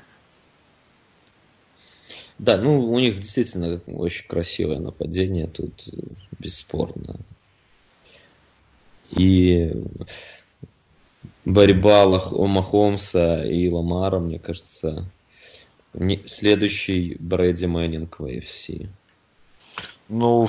Да, 2.40 2.56
ну 2.56 2.90
у 2.90 2.98
них 2.98 3.18
действительно 3.18 3.82
очень 3.86 4.26
красивое 4.26 4.78
нападение 4.78 5.46
тут, 5.46 5.84
бесспорно. 6.38 7.16
И 9.10 9.70
борьба 11.44 12.04
Махоумса 12.06 13.44
и 13.44 13.68
Ламара, 13.68 14.20
мне 14.20 14.38
кажется, 14.38 15.04
не, 15.92 16.22
следующий 16.26 17.18
Брэди 17.20 17.66
Мэннинг 17.66 18.18
в 18.18 18.24
AFC. 18.24 18.88
Ну, 20.08 20.48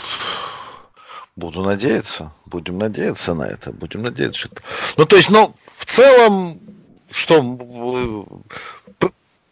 буду 1.36 1.62
надеяться. 1.64 2.32
Будем 2.46 2.78
надеяться 2.78 3.34
на 3.34 3.50
это. 3.50 3.74
Будем 3.74 4.04
надеяться. 4.04 4.40
Что... 4.40 4.62
Ну, 4.96 5.06
то 5.06 5.18
есть, 5.18 5.30
ну, 5.30 5.54
в 5.76 5.86
целом, 5.86 6.58
что... 7.10 8.42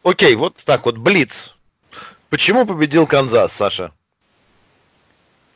Окей, 0.03 0.35
вот 0.35 0.55
так 0.63 0.85
вот, 0.85 0.97
Блиц. 0.97 1.53
Почему 2.29 2.65
победил 2.65 3.07
Канзас, 3.07 3.53
Саша? 3.53 3.91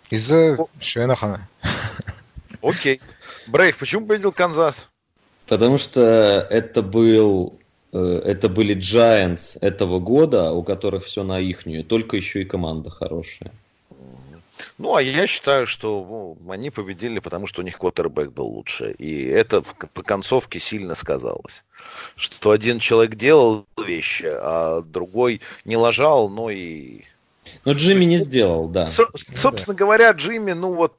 Из-за 0.09 0.57
Шенахана. 0.80 1.47
Окей. 2.61 2.99
Брейв, 3.47 3.78
почему 3.78 4.07
победил 4.07 4.32
Канзас? 4.32 4.89
Потому 5.47 5.78
что 5.78 6.01
это 6.49 6.82
был 6.82 7.59
э, 7.91 8.21
это 8.26 8.49
были 8.49 8.76
Giants 8.76 9.57
этого 9.61 9.99
года, 9.99 10.51
у 10.51 10.63
которых 10.63 11.05
все 11.05 11.24
на 11.24 11.39
ихнюю, 11.39 11.84
только 11.84 12.17
еще 12.17 12.41
и 12.41 12.45
команда 12.45 12.89
хорошая. 12.89 13.51
Ну, 14.78 14.95
а 14.95 15.01
я 15.01 15.28
считаю, 15.28 15.67
что 15.67 16.38
ну, 16.39 16.51
они 16.51 16.69
победили, 16.69 17.19
потому 17.19 17.47
что 17.47 17.61
у 17.61 17.63
них 17.63 17.78
квотербек 17.78 18.32
был 18.32 18.47
лучше. 18.47 18.91
И 18.97 19.26
это 19.26 19.61
по 19.61 20.03
концовке 20.03 20.59
сильно 20.59 20.95
сказалось. 20.95 21.63
Что 22.15 22.51
один 22.51 22.80
человек 22.80 23.15
делал 23.15 23.65
вещи, 23.78 24.26
а 24.28 24.82
другой 24.82 25.41
не 25.65 25.78
лажал, 25.78 26.30
но 26.30 26.49
и... 26.49 27.01
Но 27.65 27.74
Джимми 27.74 28.05
не 28.05 28.17
сделал, 28.17 28.67
да. 28.67 28.88
Со- 28.88 29.09
собственно 29.36 29.76
говоря, 29.76 30.11
Джимми, 30.11 30.53
ну 30.53 30.74
вот 30.74 30.97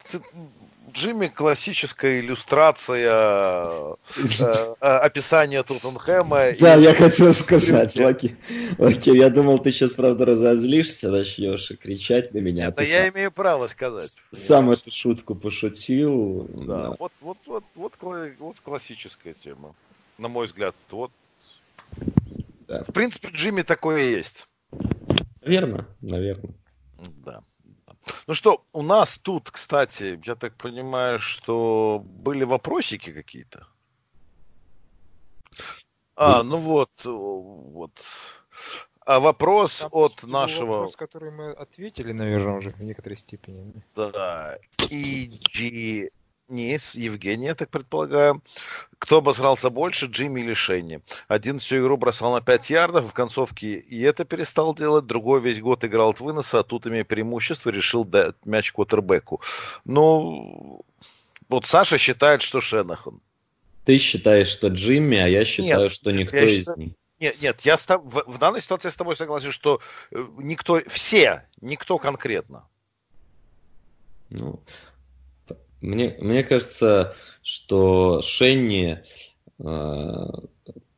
Джимми 0.95 1.27
классическая 1.27 2.21
иллюстрация 2.21 3.11
э, 3.11 3.95
э, 4.39 4.45
описания 4.81 5.63
Тоттенхэма. 5.65 6.53
Да, 6.61 6.77
я 6.77 6.95
хотел 6.95 7.35
сказать, 7.35 7.97
Лаки, 7.97 8.37
Лаки, 8.79 9.11
я 9.11 9.29
думал, 9.29 9.59
ты 9.59 9.73
сейчас, 9.73 9.95
правда, 9.95 10.25
разозлишься, 10.25 11.11
начнешь 11.11 11.73
кричать 11.83 12.33
на 12.33 12.39
меня. 12.39 12.69
Это 12.69 12.85
я 12.85 13.09
имею 13.09 13.33
право 13.33 13.67
сказать. 13.67 14.15
Сам 14.31 14.71
эту 14.71 14.93
шутку 14.93 15.35
пошутил. 15.35 16.49
Да, 16.53 16.95
вот, 16.97 17.13
вот, 17.21 17.39
вот, 17.47 17.65
вот, 17.75 17.95
вот 18.39 18.61
классическая 18.61 19.35
тема, 19.35 19.75
на 20.17 20.29
мой 20.29 20.47
взгляд. 20.47 20.77
Вот. 20.91 21.11
В 22.69 22.93
принципе, 22.93 23.31
Джимми 23.33 23.63
такое 23.63 24.11
есть. 24.11 24.47
Наверное, 25.43 25.87
наверное. 26.01 26.55
Да. 27.25 27.43
Ну 28.27 28.35
что, 28.35 28.65
у 28.73 28.83
нас 28.83 29.19
тут, 29.19 29.51
кстати, 29.51 30.21
я 30.25 30.35
так 30.35 30.57
понимаю, 30.57 31.19
что 31.19 32.03
были 32.05 32.45
вопросики 32.45 33.13
какие-то. 33.13 33.67
А, 36.17 36.43
ну 36.43 36.59
вот, 36.59 36.91
вот. 37.05 37.93
А 39.07 39.21
вопрос 39.21 39.79
Там 39.79 39.91
от 39.93 40.23
нашего... 40.23 40.77
Вопрос, 40.77 40.97
который 40.97 41.31
мы 41.31 41.53
ответили, 41.53 42.13
наверное, 42.13 42.57
уже 42.57 42.71
в 42.71 42.81
некоторой 42.83 43.19
степени. 43.19 43.83
Да. 43.95 44.59
EG 44.79 46.11
не, 46.49 46.79
Евгений, 46.93 47.47
я 47.47 47.55
так 47.55 47.71
предполагаю. 47.71 48.43
Кто 48.99 49.19
обосрался 49.19 49.71
больше, 49.71 50.07
Джимми 50.07 50.41
или 50.41 50.55
Шенни? 50.55 51.01
Один 51.29 51.59
всю 51.59 51.79
игру 51.79 51.97
бросал 51.97 52.33
на 52.33 52.41
5 52.41 52.71
ярдов, 52.71 53.11
в 53.11 53.13
концовке 53.13 53.75
и 53.79 54.01
это 54.03 54.25
перестал 54.25 54.75
делать, 54.75 55.07
другой 55.07 55.41
весь 55.41 55.61
год 55.61 55.85
играл 55.85 56.11
от 56.11 56.21
выноса, 56.21 56.61
а 56.61 56.63
тут, 56.63 56.87
имея 56.87 57.05
преимущество, 57.05 57.71
решил 57.71 58.05
дать 58.05 58.37
мяч 58.45 58.73
квотербеку. 58.73 59.41
Ну, 59.85 60.85
вот 61.49 61.67
Саша 61.67 61.99
считает, 61.99 62.43
что 62.43 62.61
Шенахан. 62.61 63.21
Ты 63.85 63.99
считаешь, 63.99 64.49
что 64.49 64.69
Джимми, 64.69 65.19
а 65.19 65.29
я 65.29 65.45
считаю, 65.45 65.85
нет, 65.85 65.93
что 65.93 66.11
никто 66.11 66.37
из 66.39 66.59
считаю... 66.59 66.79
них. 66.79 66.93
Нет, 67.21 67.41
нет, 67.41 67.61
я 67.63 67.79
с, 67.79 67.87
в, 67.87 68.25
в 68.27 68.39
данной 68.39 68.61
ситуации 68.61 68.91
с 68.91 68.97
тобой 68.97 69.17
согласен, 69.17 69.53
что 69.53 69.81
э, 70.11 70.27
никто, 70.39 70.81
все, 70.89 71.45
никто 71.61 71.99
конкретно. 71.99 72.67
Ну, 74.31 74.61
мне, 75.85 76.17
мне 76.19 76.43
кажется, 76.43 77.15
что 77.43 78.23
Шенни, 78.23 79.03
э, 79.59 79.65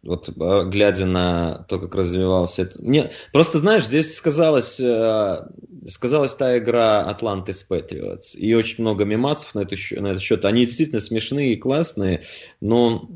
вот 0.03 0.31
а, 0.41 0.65
глядя 0.65 1.07
на 1.07 1.67
то, 1.69 1.79
как 1.79 1.95
развивался 1.95 2.63
это... 2.63 2.81
Не, 2.81 3.11
просто, 3.33 3.59
знаешь, 3.59 3.87
здесь 3.87 4.15
сказалась, 4.15 4.79
э, 4.79 5.45
сказалась 5.89 6.35
та 6.35 6.57
игра 6.59 7.03
Атланты 7.03 7.53
с 7.53 7.63
Патриотс. 7.63 8.37
И 8.37 8.55
очень 8.55 8.83
много 8.83 9.05
мемасов 9.05 9.55
на, 9.55 9.61
эту, 9.61 9.77
на 10.01 10.09
этот 10.09 10.23
счет. 10.23 10.45
Они 10.45 10.65
действительно 10.65 11.01
смешные 11.01 11.55
и 11.55 11.57
классные, 11.57 12.23
но 12.61 13.09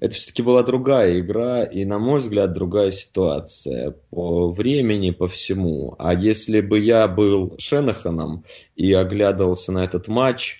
это 0.00 0.16
все-таки 0.16 0.42
была 0.42 0.62
другая 0.62 1.20
игра 1.20 1.64
и, 1.64 1.86
на 1.86 1.98
мой 1.98 2.20
взгляд, 2.20 2.52
другая 2.52 2.90
ситуация 2.90 3.92
по 4.10 4.50
времени, 4.50 5.10
по 5.10 5.28
всему. 5.28 5.96
А 5.98 6.12
если 6.12 6.60
бы 6.60 6.78
я 6.78 7.08
был 7.08 7.54
Шенаханом 7.58 8.44
и 8.76 8.92
оглядывался 8.92 9.72
на 9.72 9.82
этот 9.82 10.08
матч, 10.08 10.58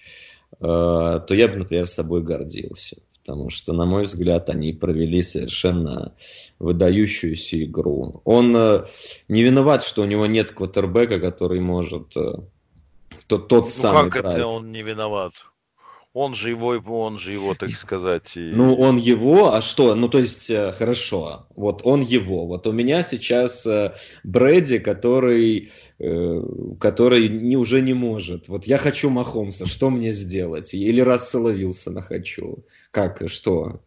то 0.60 1.26
я 1.30 1.48
бы, 1.48 1.56
например, 1.56 1.86
собой 1.86 2.22
гордился. 2.22 2.96
Потому 3.24 3.48
что, 3.48 3.72
на 3.72 3.86
мой 3.86 4.04
взгляд, 4.04 4.50
они 4.50 4.74
провели 4.74 5.22
совершенно 5.22 6.14
выдающуюся 6.58 7.64
игру. 7.64 8.20
Он 8.24 8.54
э, 8.54 8.84
не 9.28 9.42
виноват, 9.42 9.82
что 9.82 10.02
у 10.02 10.04
него 10.04 10.26
нет 10.26 10.50
квотербека, 10.50 11.18
который 11.18 11.60
может 11.60 12.14
э, 12.18 12.34
тот, 13.26 13.48
тот 13.48 13.64
ну, 13.64 13.70
самый. 13.70 14.10
Как 14.10 14.26
это 14.26 14.46
он 14.46 14.72
не 14.72 14.82
виноват? 14.82 15.32
Он 16.14 16.34
же 16.34 16.48
его, 16.50 16.68
он 16.68 17.18
же 17.18 17.32
его, 17.32 17.54
так 17.54 17.70
сказать. 17.72 18.36
И... 18.36 18.40
Ну, 18.40 18.74
он 18.76 18.96
его, 18.96 19.52
а 19.52 19.60
что? 19.60 19.94
Ну, 19.94 20.08
то 20.08 20.18
есть, 20.18 20.46
хорошо, 20.46 21.46
вот 21.54 21.80
он 21.84 22.00
его. 22.00 22.46
Вот 22.46 22.66
у 22.66 22.72
меня 22.72 23.02
сейчас 23.02 23.66
Брэди, 24.22 24.78
который 24.78 25.72
Э, 26.00 26.42
который 26.80 27.28
не, 27.28 27.56
уже 27.56 27.80
не 27.80 27.94
может. 27.94 28.48
Вот 28.48 28.66
я 28.66 28.78
хочу 28.78 29.10
Махомса, 29.10 29.64
что 29.64 29.90
мне 29.90 30.10
сделать? 30.10 30.74
Или 30.74 31.00
Рассела 31.00 31.50
Вилсона 31.50 32.02
хочу. 32.02 32.64
Как, 32.90 33.22
что? 33.28 33.80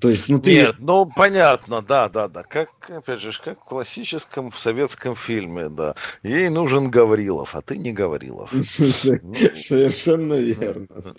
То 0.00 0.08
есть, 0.08 0.28
ну 0.28 0.40
ты... 0.40 0.54
Нет, 0.54 0.76
ну 0.78 1.06
понятно, 1.06 1.82
да, 1.82 2.08
да, 2.08 2.28
да. 2.28 2.42
Как, 2.42 2.70
опять 2.90 3.20
же, 3.20 3.30
как 3.42 3.60
в 3.60 3.64
классическом 3.64 4.50
в 4.50 4.58
советском 4.58 5.14
фильме, 5.16 5.68
да. 5.68 5.94
Ей 6.22 6.48
нужен 6.48 6.90
Гаврилов, 6.90 7.54
а 7.54 7.62
ты 7.62 7.76
не 7.76 7.92
Гаврилов. 7.92 8.50
Совершенно 8.72 10.34
верно. 10.34 11.14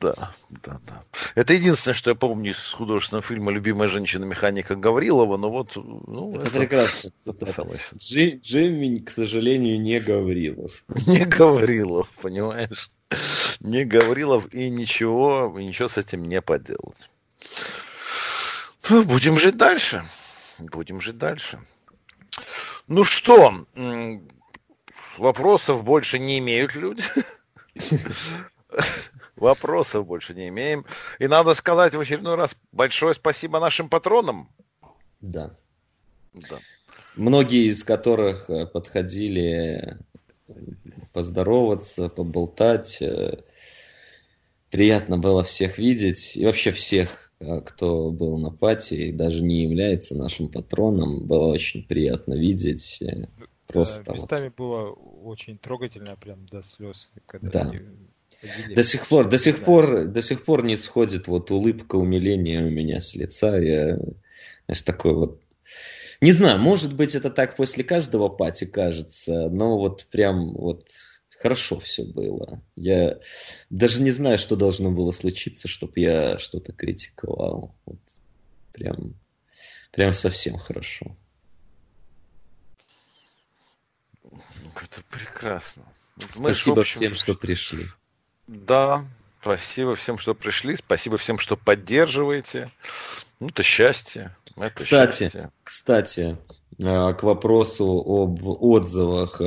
Да, 0.00 0.34
да, 0.50 0.80
да. 0.86 1.04
Это 1.34 1.54
единственное, 1.54 1.94
что 1.94 2.10
я 2.10 2.16
помню 2.16 2.50
из 2.50 2.72
художественного 2.72 3.22
фильма 3.22 3.52
«Любимая 3.52 3.88
женщина-механика 3.88 4.74
Гаврилова», 4.74 5.36
но 5.36 5.50
вот... 5.50 5.76
Ну, 5.76 6.36
это, 6.36 6.48
это 6.48 6.58
прекрасно. 6.58 7.10
Это 7.24 7.46
согласен. 7.46 7.98
Джи, 7.98 8.40
Джимми, 8.42 8.98
к 8.98 9.10
сожалению, 9.10 9.80
не 9.80 10.00
Гаврилов. 10.00 10.84
Не 11.06 11.24
Гаврилов, 11.24 12.08
понимаешь? 12.20 12.90
Не 13.62 13.84
Гаврилов 13.84 14.52
и 14.52 14.68
ничего, 14.68 15.54
и 15.56 15.64
ничего 15.64 15.86
с 15.86 15.96
этим 15.96 16.24
не 16.24 16.42
поделать. 16.42 17.08
Ну, 18.90 19.04
будем 19.04 19.38
жить 19.38 19.56
дальше. 19.56 20.04
Будем 20.58 21.00
жить 21.00 21.16
дальше. 21.16 21.60
Ну 22.88 23.04
что, 23.04 23.64
вопросов 25.16 25.84
больше 25.84 26.18
не 26.18 26.40
имеют 26.40 26.74
люди. 26.74 27.04
Вопросов 29.36 30.06
больше 30.06 30.34
не 30.34 30.48
имеем. 30.48 30.84
И 31.18 31.26
надо 31.26 31.54
сказать 31.54 31.94
в 31.94 32.00
очередной 32.00 32.34
раз 32.34 32.56
большое 32.70 33.14
спасибо 33.14 33.60
нашим 33.60 33.88
патронам. 33.88 34.48
Да. 35.20 35.56
да. 36.32 36.58
Многие 37.16 37.68
из 37.68 37.82
которых 37.82 38.48
э, 38.50 38.66
подходили 38.66 39.98
поздороваться, 41.12 42.08
поболтать. 42.08 43.02
Э, 44.72 44.76
приятно 44.76 45.18
было 45.18 45.44
всех 45.44 45.78
видеть. 45.78 46.36
И 46.36 46.44
вообще 46.44 46.72
всех, 46.72 47.32
э, 47.40 47.60
кто 47.60 48.10
был 48.10 48.38
на 48.38 48.50
пати 48.50 48.94
и 48.94 49.12
даже 49.12 49.42
не 49.42 49.62
является 49.62 50.16
нашим 50.16 50.48
патроном. 50.48 51.26
Было 51.26 51.48
очень 51.48 51.84
приятно 51.84 52.34
видеть. 52.34 53.02
Просто 53.66 54.02
да, 54.04 54.12
местами 54.14 54.44
вот. 54.46 54.56
было 54.56 54.90
очень 54.90 55.58
трогательно, 55.58 56.16
прям 56.16 56.46
до 56.46 56.62
слез. 56.62 57.10
Когда 57.26 57.64
да. 57.64 57.72
до 58.74 58.82
сих 58.82 59.06
пор, 59.08 59.28
до 59.28 59.38
сих 59.38 59.64
пор, 59.64 60.04
до 60.06 60.20
сих 60.20 60.44
пор 60.44 60.64
не 60.64 60.76
сходит 60.76 61.26
вот 61.26 61.50
улыбка 61.50 61.96
умиления 61.96 62.64
у 62.64 62.70
меня 62.70 63.00
с 63.00 63.14
лица. 63.14 63.58
Я, 63.58 63.98
знаешь, 64.66 64.82
такой 64.84 65.14
вот 65.14 65.40
не 66.22 66.30
знаю, 66.30 66.60
может 66.60 66.94
быть, 66.94 67.16
это 67.16 67.30
так 67.30 67.56
после 67.56 67.82
каждого 67.82 68.28
пати 68.28 68.64
кажется, 68.64 69.48
но 69.50 69.76
вот 69.76 70.06
прям 70.06 70.52
вот 70.52 70.86
хорошо 71.42 71.80
все 71.80 72.04
было. 72.04 72.62
Я 72.76 73.18
даже 73.68 74.00
не 74.00 74.12
знаю, 74.12 74.38
что 74.38 74.54
должно 74.54 74.92
было 74.92 75.10
случиться, 75.10 75.66
чтобы 75.66 75.94
я 75.96 76.38
что-то 76.38 76.72
критиковал. 76.72 77.74
Вот 77.84 77.98
прям, 78.72 79.14
прям 79.90 80.12
совсем 80.12 80.56
хорошо. 80.56 81.16
Это 84.24 85.02
прекрасно. 85.10 85.82
Спасибо 86.16 86.76
Мы, 86.76 86.80
общем, 86.80 86.98
всем, 86.98 87.14
что 87.16 87.34
пришли. 87.34 87.86
Да, 88.46 89.04
спасибо 89.40 89.96
всем, 89.96 90.18
что 90.18 90.34
пришли, 90.34 90.76
спасибо 90.76 91.16
всем, 91.16 91.38
что 91.38 91.56
поддерживаете. 91.56 92.70
Ну, 93.40 93.48
это 93.48 93.64
счастье. 93.64 94.36
Это 94.56 94.74
кстати, 94.74 95.24
счастье. 95.24 95.50
кстати, 95.64 96.38
э, 96.78 97.14
к 97.14 97.22
вопросу 97.24 97.84
об 97.84 98.44
отзывах. 98.44 99.40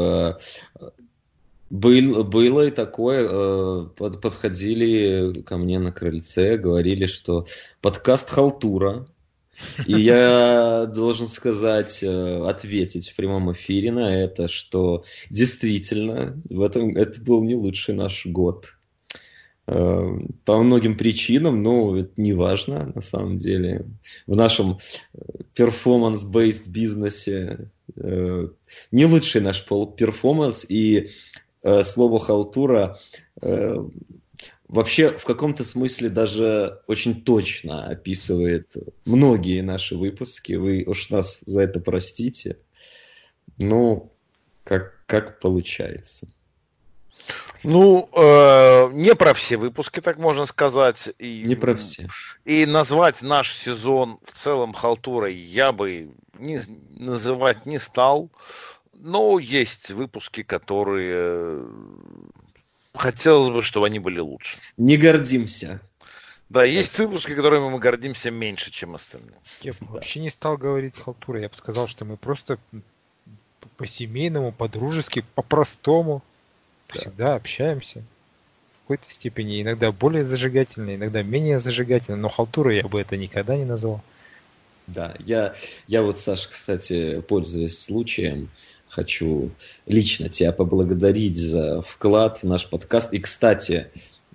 Э, 1.76 1.78
был, 1.78 2.24
было 2.24 2.68
и 2.68 2.72
такое, 2.72 3.28
э, 3.30 3.86
подходили 3.98 5.42
ко 5.42 5.58
мне 5.58 5.80
на 5.80 5.92
крыльце, 5.92 6.58
говорили, 6.58 7.06
что 7.06 7.46
подкаст 7.82 8.30
«Халтура», 8.30 9.08
и 9.86 9.94
я 9.94 10.86
должен 10.94 11.28
сказать, 11.28 12.04
ответить 12.04 13.10
в 13.10 13.16
прямом 13.16 13.52
эфире 13.54 13.92
на 13.92 14.24
это, 14.24 14.48
что 14.48 15.04
действительно 15.30 16.42
в 16.50 16.62
этом 16.62 16.96
это 16.98 17.22
был 17.22 17.44
не 17.44 17.56
лучший 17.56 17.94
наш 17.94 18.26
год. 18.26 18.76
Э, 19.68 20.20
по 20.46 20.62
многим 20.62 20.96
причинам, 20.96 21.64
но 21.64 21.98
это 21.98 22.12
не 22.18 22.34
важно 22.34 22.92
на 22.94 23.02
самом 23.02 23.40
деле. 23.40 23.88
В 24.28 24.36
нашем 24.36 24.78
э, 25.14 25.20
performance-based 25.56 26.68
бизнесе 26.68 27.72
э, 27.96 28.48
не 28.92 29.06
лучший 29.06 29.42
наш 29.42 29.66
перформанс, 29.66 30.66
и 30.70 31.10
э, 31.66 31.84
слово 31.84 32.20
халтура 32.20 33.00
э, 33.42 33.76
вообще 34.68 35.10
в 35.10 35.26
каком-то 35.26 35.64
смысле 35.64 36.10
даже 36.10 36.82
очень 36.88 37.24
точно 37.24 37.88
описывает 37.88 38.74
многие 39.04 39.62
наши 39.62 39.98
выпуски. 39.98 40.54
Вы 40.54 40.84
уж 40.86 41.10
нас 41.10 41.40
за 41.46 41.62
это 41.62 41.80
простите. 41.80 42.58
Ну, 43.58 44.12
как, 44.64 44.94
как 45.06 45.40
получается. 45.40 46.28
Ну, 47.64 48.10
э, 48.14 48.90
не 48.94 49.16
про 49.16 49.34
все 49.34 49.58
выпуски, 49.58 50.00
так 50.00 50.18
можно 50.18 50.46
сказать. 50.46 51.10
И, 51.18 51.44
не 51.46 51.56
про 51.56 51.76
все. 51.76 52.08
И 52.44 52.66
назвать 52.68 53.24
наш 53.24 53.54
сезон 53.54 54.20
в 54.24 54.34
целом 54.34 54.74
халтурой 54.74 55.34
я 55.34 55.72
бы 55.72 56.12
не, 56.38 56.62
называть 56.92 57.66
не 57.66 57.80
стал. 57.80 58.30
Но 58.96 59.40
есть 59.40 59.92
выпуски, 59.92 60.44
которые 60.44 61.66
хотелось 62.94 63.50
бы, 63.50 63.62
чтобы 63.62 63.88
они 63.88 64.00
были 64.00 64.20
лучше. 64.20 64.58
Не 64.78 64.98
гордимся. 64.98 65.82
Да, 66.50 66.64
есть 66.64 66.98
выпуски, 67.00 67.36
которыми 67.36 67.70
мы 67.70 67.80
гордимся 67.80 68.32
меньше, 68.32 68.72
чем 68.72 68.96
остальные. 68.96 69.36
Я 69.62 69.74
бы 69.74 69.88
вообще 69.88 70.20
не 70.20 70.30
стал 70.30 70.58
говорить 70.58 70.98
халтура. 70.98 71.42
Я 71.42 71.50
бы 71.50 71.56
сказал, 71.56 71.88
что 71.88 72.06
мы 72.06 72.18
просто 72.18 72.60
по-семейному, 73.78 74.52
по-дружески, 74.52 75.26
по-простому 75.34 76.24
да. 76.94 77.00
всегда 77.00 77.36
общаемся. 77.36 78.04
В 78.78 78.82
какой-то 78.88 79.12
степени 79.12 79.62
иногда 79.62 79.92
более 79.92 80.24
зажигательно, 80.24 80.96
иногда 80.96 81.24
менее 81.24 81.60
зажигательно, 81.60 82.18
но 82.18 82.30
халтура 82.30 82.74
я 82.74 82.88
бы 82.88 83.02
это 83.02 83.18
никогда 83.18 83.56
не 83.58 83.66
назвал. 83.66 84.02
Да, 84.86 85.16
я, 85.20 85.56
я 85.88 86.04
вот, 86.04 86.20
Саша, 86.20 86.48
кстати, 86.50 87.20
пользуясь 87.22 87.80
случаем, 87.80 88.50
хочу 88.96 89.52
лично 89.86 90.30
тебя 90.30 90.52
поблагодарить 90.54 91.38
за 91.38 91.82
вклад 91.82 92.40
в 92.42 92.44
наш 92.44 92.68
подкаст. 92.70 93.14
И, 93.14 93.20
кстати, 93.20 93.88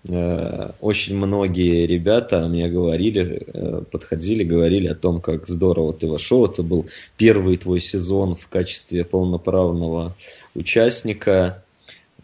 э, 0.06 0.70
очень 0.80 1.16
многие 1.16 1.86
ребята 1.86 2.46
мне 2.46 2.68
говорили, 2.68 3.46
э, 3.46 3.82
подходили, 3.90 4.44
говорили 4.44 4.88
о 4.88 4.94
том, 4.94 5.22
как 5.22 5.46
здорово 5.46 5.94
ты 5.94 6.06
вошел. 6.06 6.44
Это 6.44 6.62
был 6.62 6.86
первый 7.16 7.56
твой 7.56 7.80
сезон 7.80 8.36
в 8.36 8.48
качестве 8.48 9.04
полноправного 9.04 10.14
участника 10.54 11.64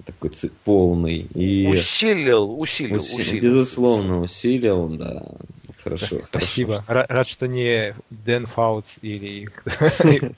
такой 0.05 0.31
полный. 0.65 1.27
И... 1.35 1.67
Усилил, 1.69 2.61
усилил, 2.61 2.97
усилил, 2.97 3.23
усилил. 3.23 3.43
Безусловно, 3.51 4.21
усилил, 4.21 4.89
да. 4.89 5.25
Хорошо. 5.97 6.21
Спасибо. 6.27 6.83
Хорошо. 6.83 7.07
Рад, 7.09 7.29
что 7.29 7.47
не 7.47 7.95
Дэн 8.11 8.47
Фаутс 8.47 8.99
или 9.03 9.49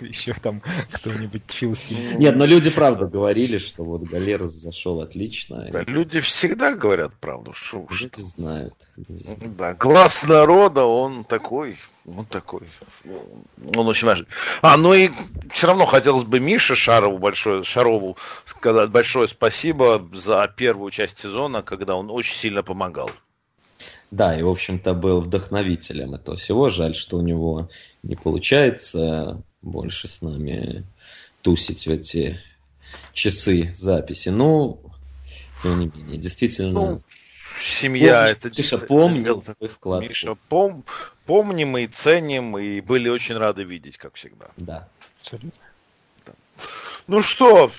еще 0.00 0.34
там 0.34 0.62
кто-нибудь 0.92 1.42
Фил 1.48 1.76
Нет, 2.16 2.36
но 2.36 2.46
люди 2.46 2.70
правда 2.70 3.06
говорили, 3.06 3.58
что 3.58 3.84
вот 3.84 4.02
Галерус 4.04 4.52
зашел 4.52 5.02
отлично. 5.02 5.66
люди 5.86 6.20
всегда 6.20 6.74
говорят 6.74 7.12
правду. 7.20 7.52
Шо, 7.52 7.86
люди 7.90 8.20
знают. 8.20 8.74
Да, 8.96 9.74
глаз 9.74 10.26
народа, 10.26 10.84
он 10.84 11.24
такой. 11.24 11.76
Он 12.06 12.24
такой. 12.24 12.62
Он 13.76 13.86
очень 13.86 14.06
важен. 14.06 14.26
А, 14.62 14.78
ну 14.78 14.94
и 14.94 15.10
все 15.50 15.66
равно 15.66 15.84
хотелось 15.84 16.24
бы 16.24 16.40
Мише 16.40 16.74
Шарову 16.74 17.18
большое, 17.18 17.62
Шарову 17.64 18.16
сказать 18.46 18.88
большое 18.88 19.28
спасибо 19.28 20.08
за 20.12 20.50
первую 20.56 20.90
часть 20.90 21.18
сезона, 21.18 21.62
когда 21.62 21.96
он 21.96 22.10
очень 22.10 22.34
сильно 22.34 22.62
помогал. 22.62 23.10
Да, 24.10 24.36
и, 24.36 24.42
в 24.42 24.48
общем-то, 24.48 24.92
был 24.94 25.20
вдохновителем 25.20 26.14
этого 26.14 26.36
всего. 26.36 26.68
Жаль, 26.68 26.94
что 26.94 27.16
у 27.16 27.22
него 27.22 27.68
не 28.02 28.16
получается 28.16 29.42
больше 29.62 30.08
с 30.08 30.20
нами 30.20 30.84
тусить 31.42 31.86
в 31.86 31.90
эти 31.90 32.40
часы 33.12 33.72
записи. 33.74 34.30
Ну, 34.30 34.80
тем 35.62 35.78
не 35.78 35.86
менее, 35.86 36.18
действительно... 36.18 36.72
Ну, 36.72 37.02
семья, 37.62 38.22
помни, 38.22 38.30
это... 38.32 38.48
Миша, 38.58 38.78
помни 38.78 39.20
это, 39.22 39.54
твой 39.54 39.68
вклад. 39.68 40.00
Миша, 40.00 40.34
пом, 40.48 40.84
помним 41.26 41.76
и 41.78 41.86
ценим, 41.86 42.58
и 42.58 42.80
были 42.80 43.08
очень 43.08 43.36
рады 43.36 43.62
видеть, 43.62 43.96
как 43.96 44.14
всегда. 44.14 44.48
Да. 44.56 44.88
Абсолютно. 45.20 45.62
Да. 46.26 46.32
Ну 47.06 47.22
что, 47.22 47.70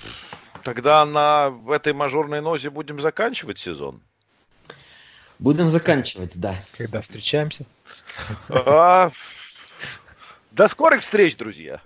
тогда 0.64 1.04
на 1.04 1.52
этой 1.68 1.92
мажорной 1.92 2.40
нозе 2.40 2.70
будем 2.70 3.00
заканчивать 3.00 3.58
сезон. 3.58 4.00
Будем 5.42 5.68
заканчивать, 5.68 6.36
да. 6.36 6.54
Когда 6.78 7.00
встречаемся. 7.00 7.64
А, 8.48 9.10
до 10.52 10.68
скорых 10.68 11.00
встреч, 11.00 11.36
друзья. 11.36 11.80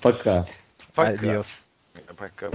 Пока. 0.00 0.48
Пока. 0.92 1.44
Пока. 2.16 2.50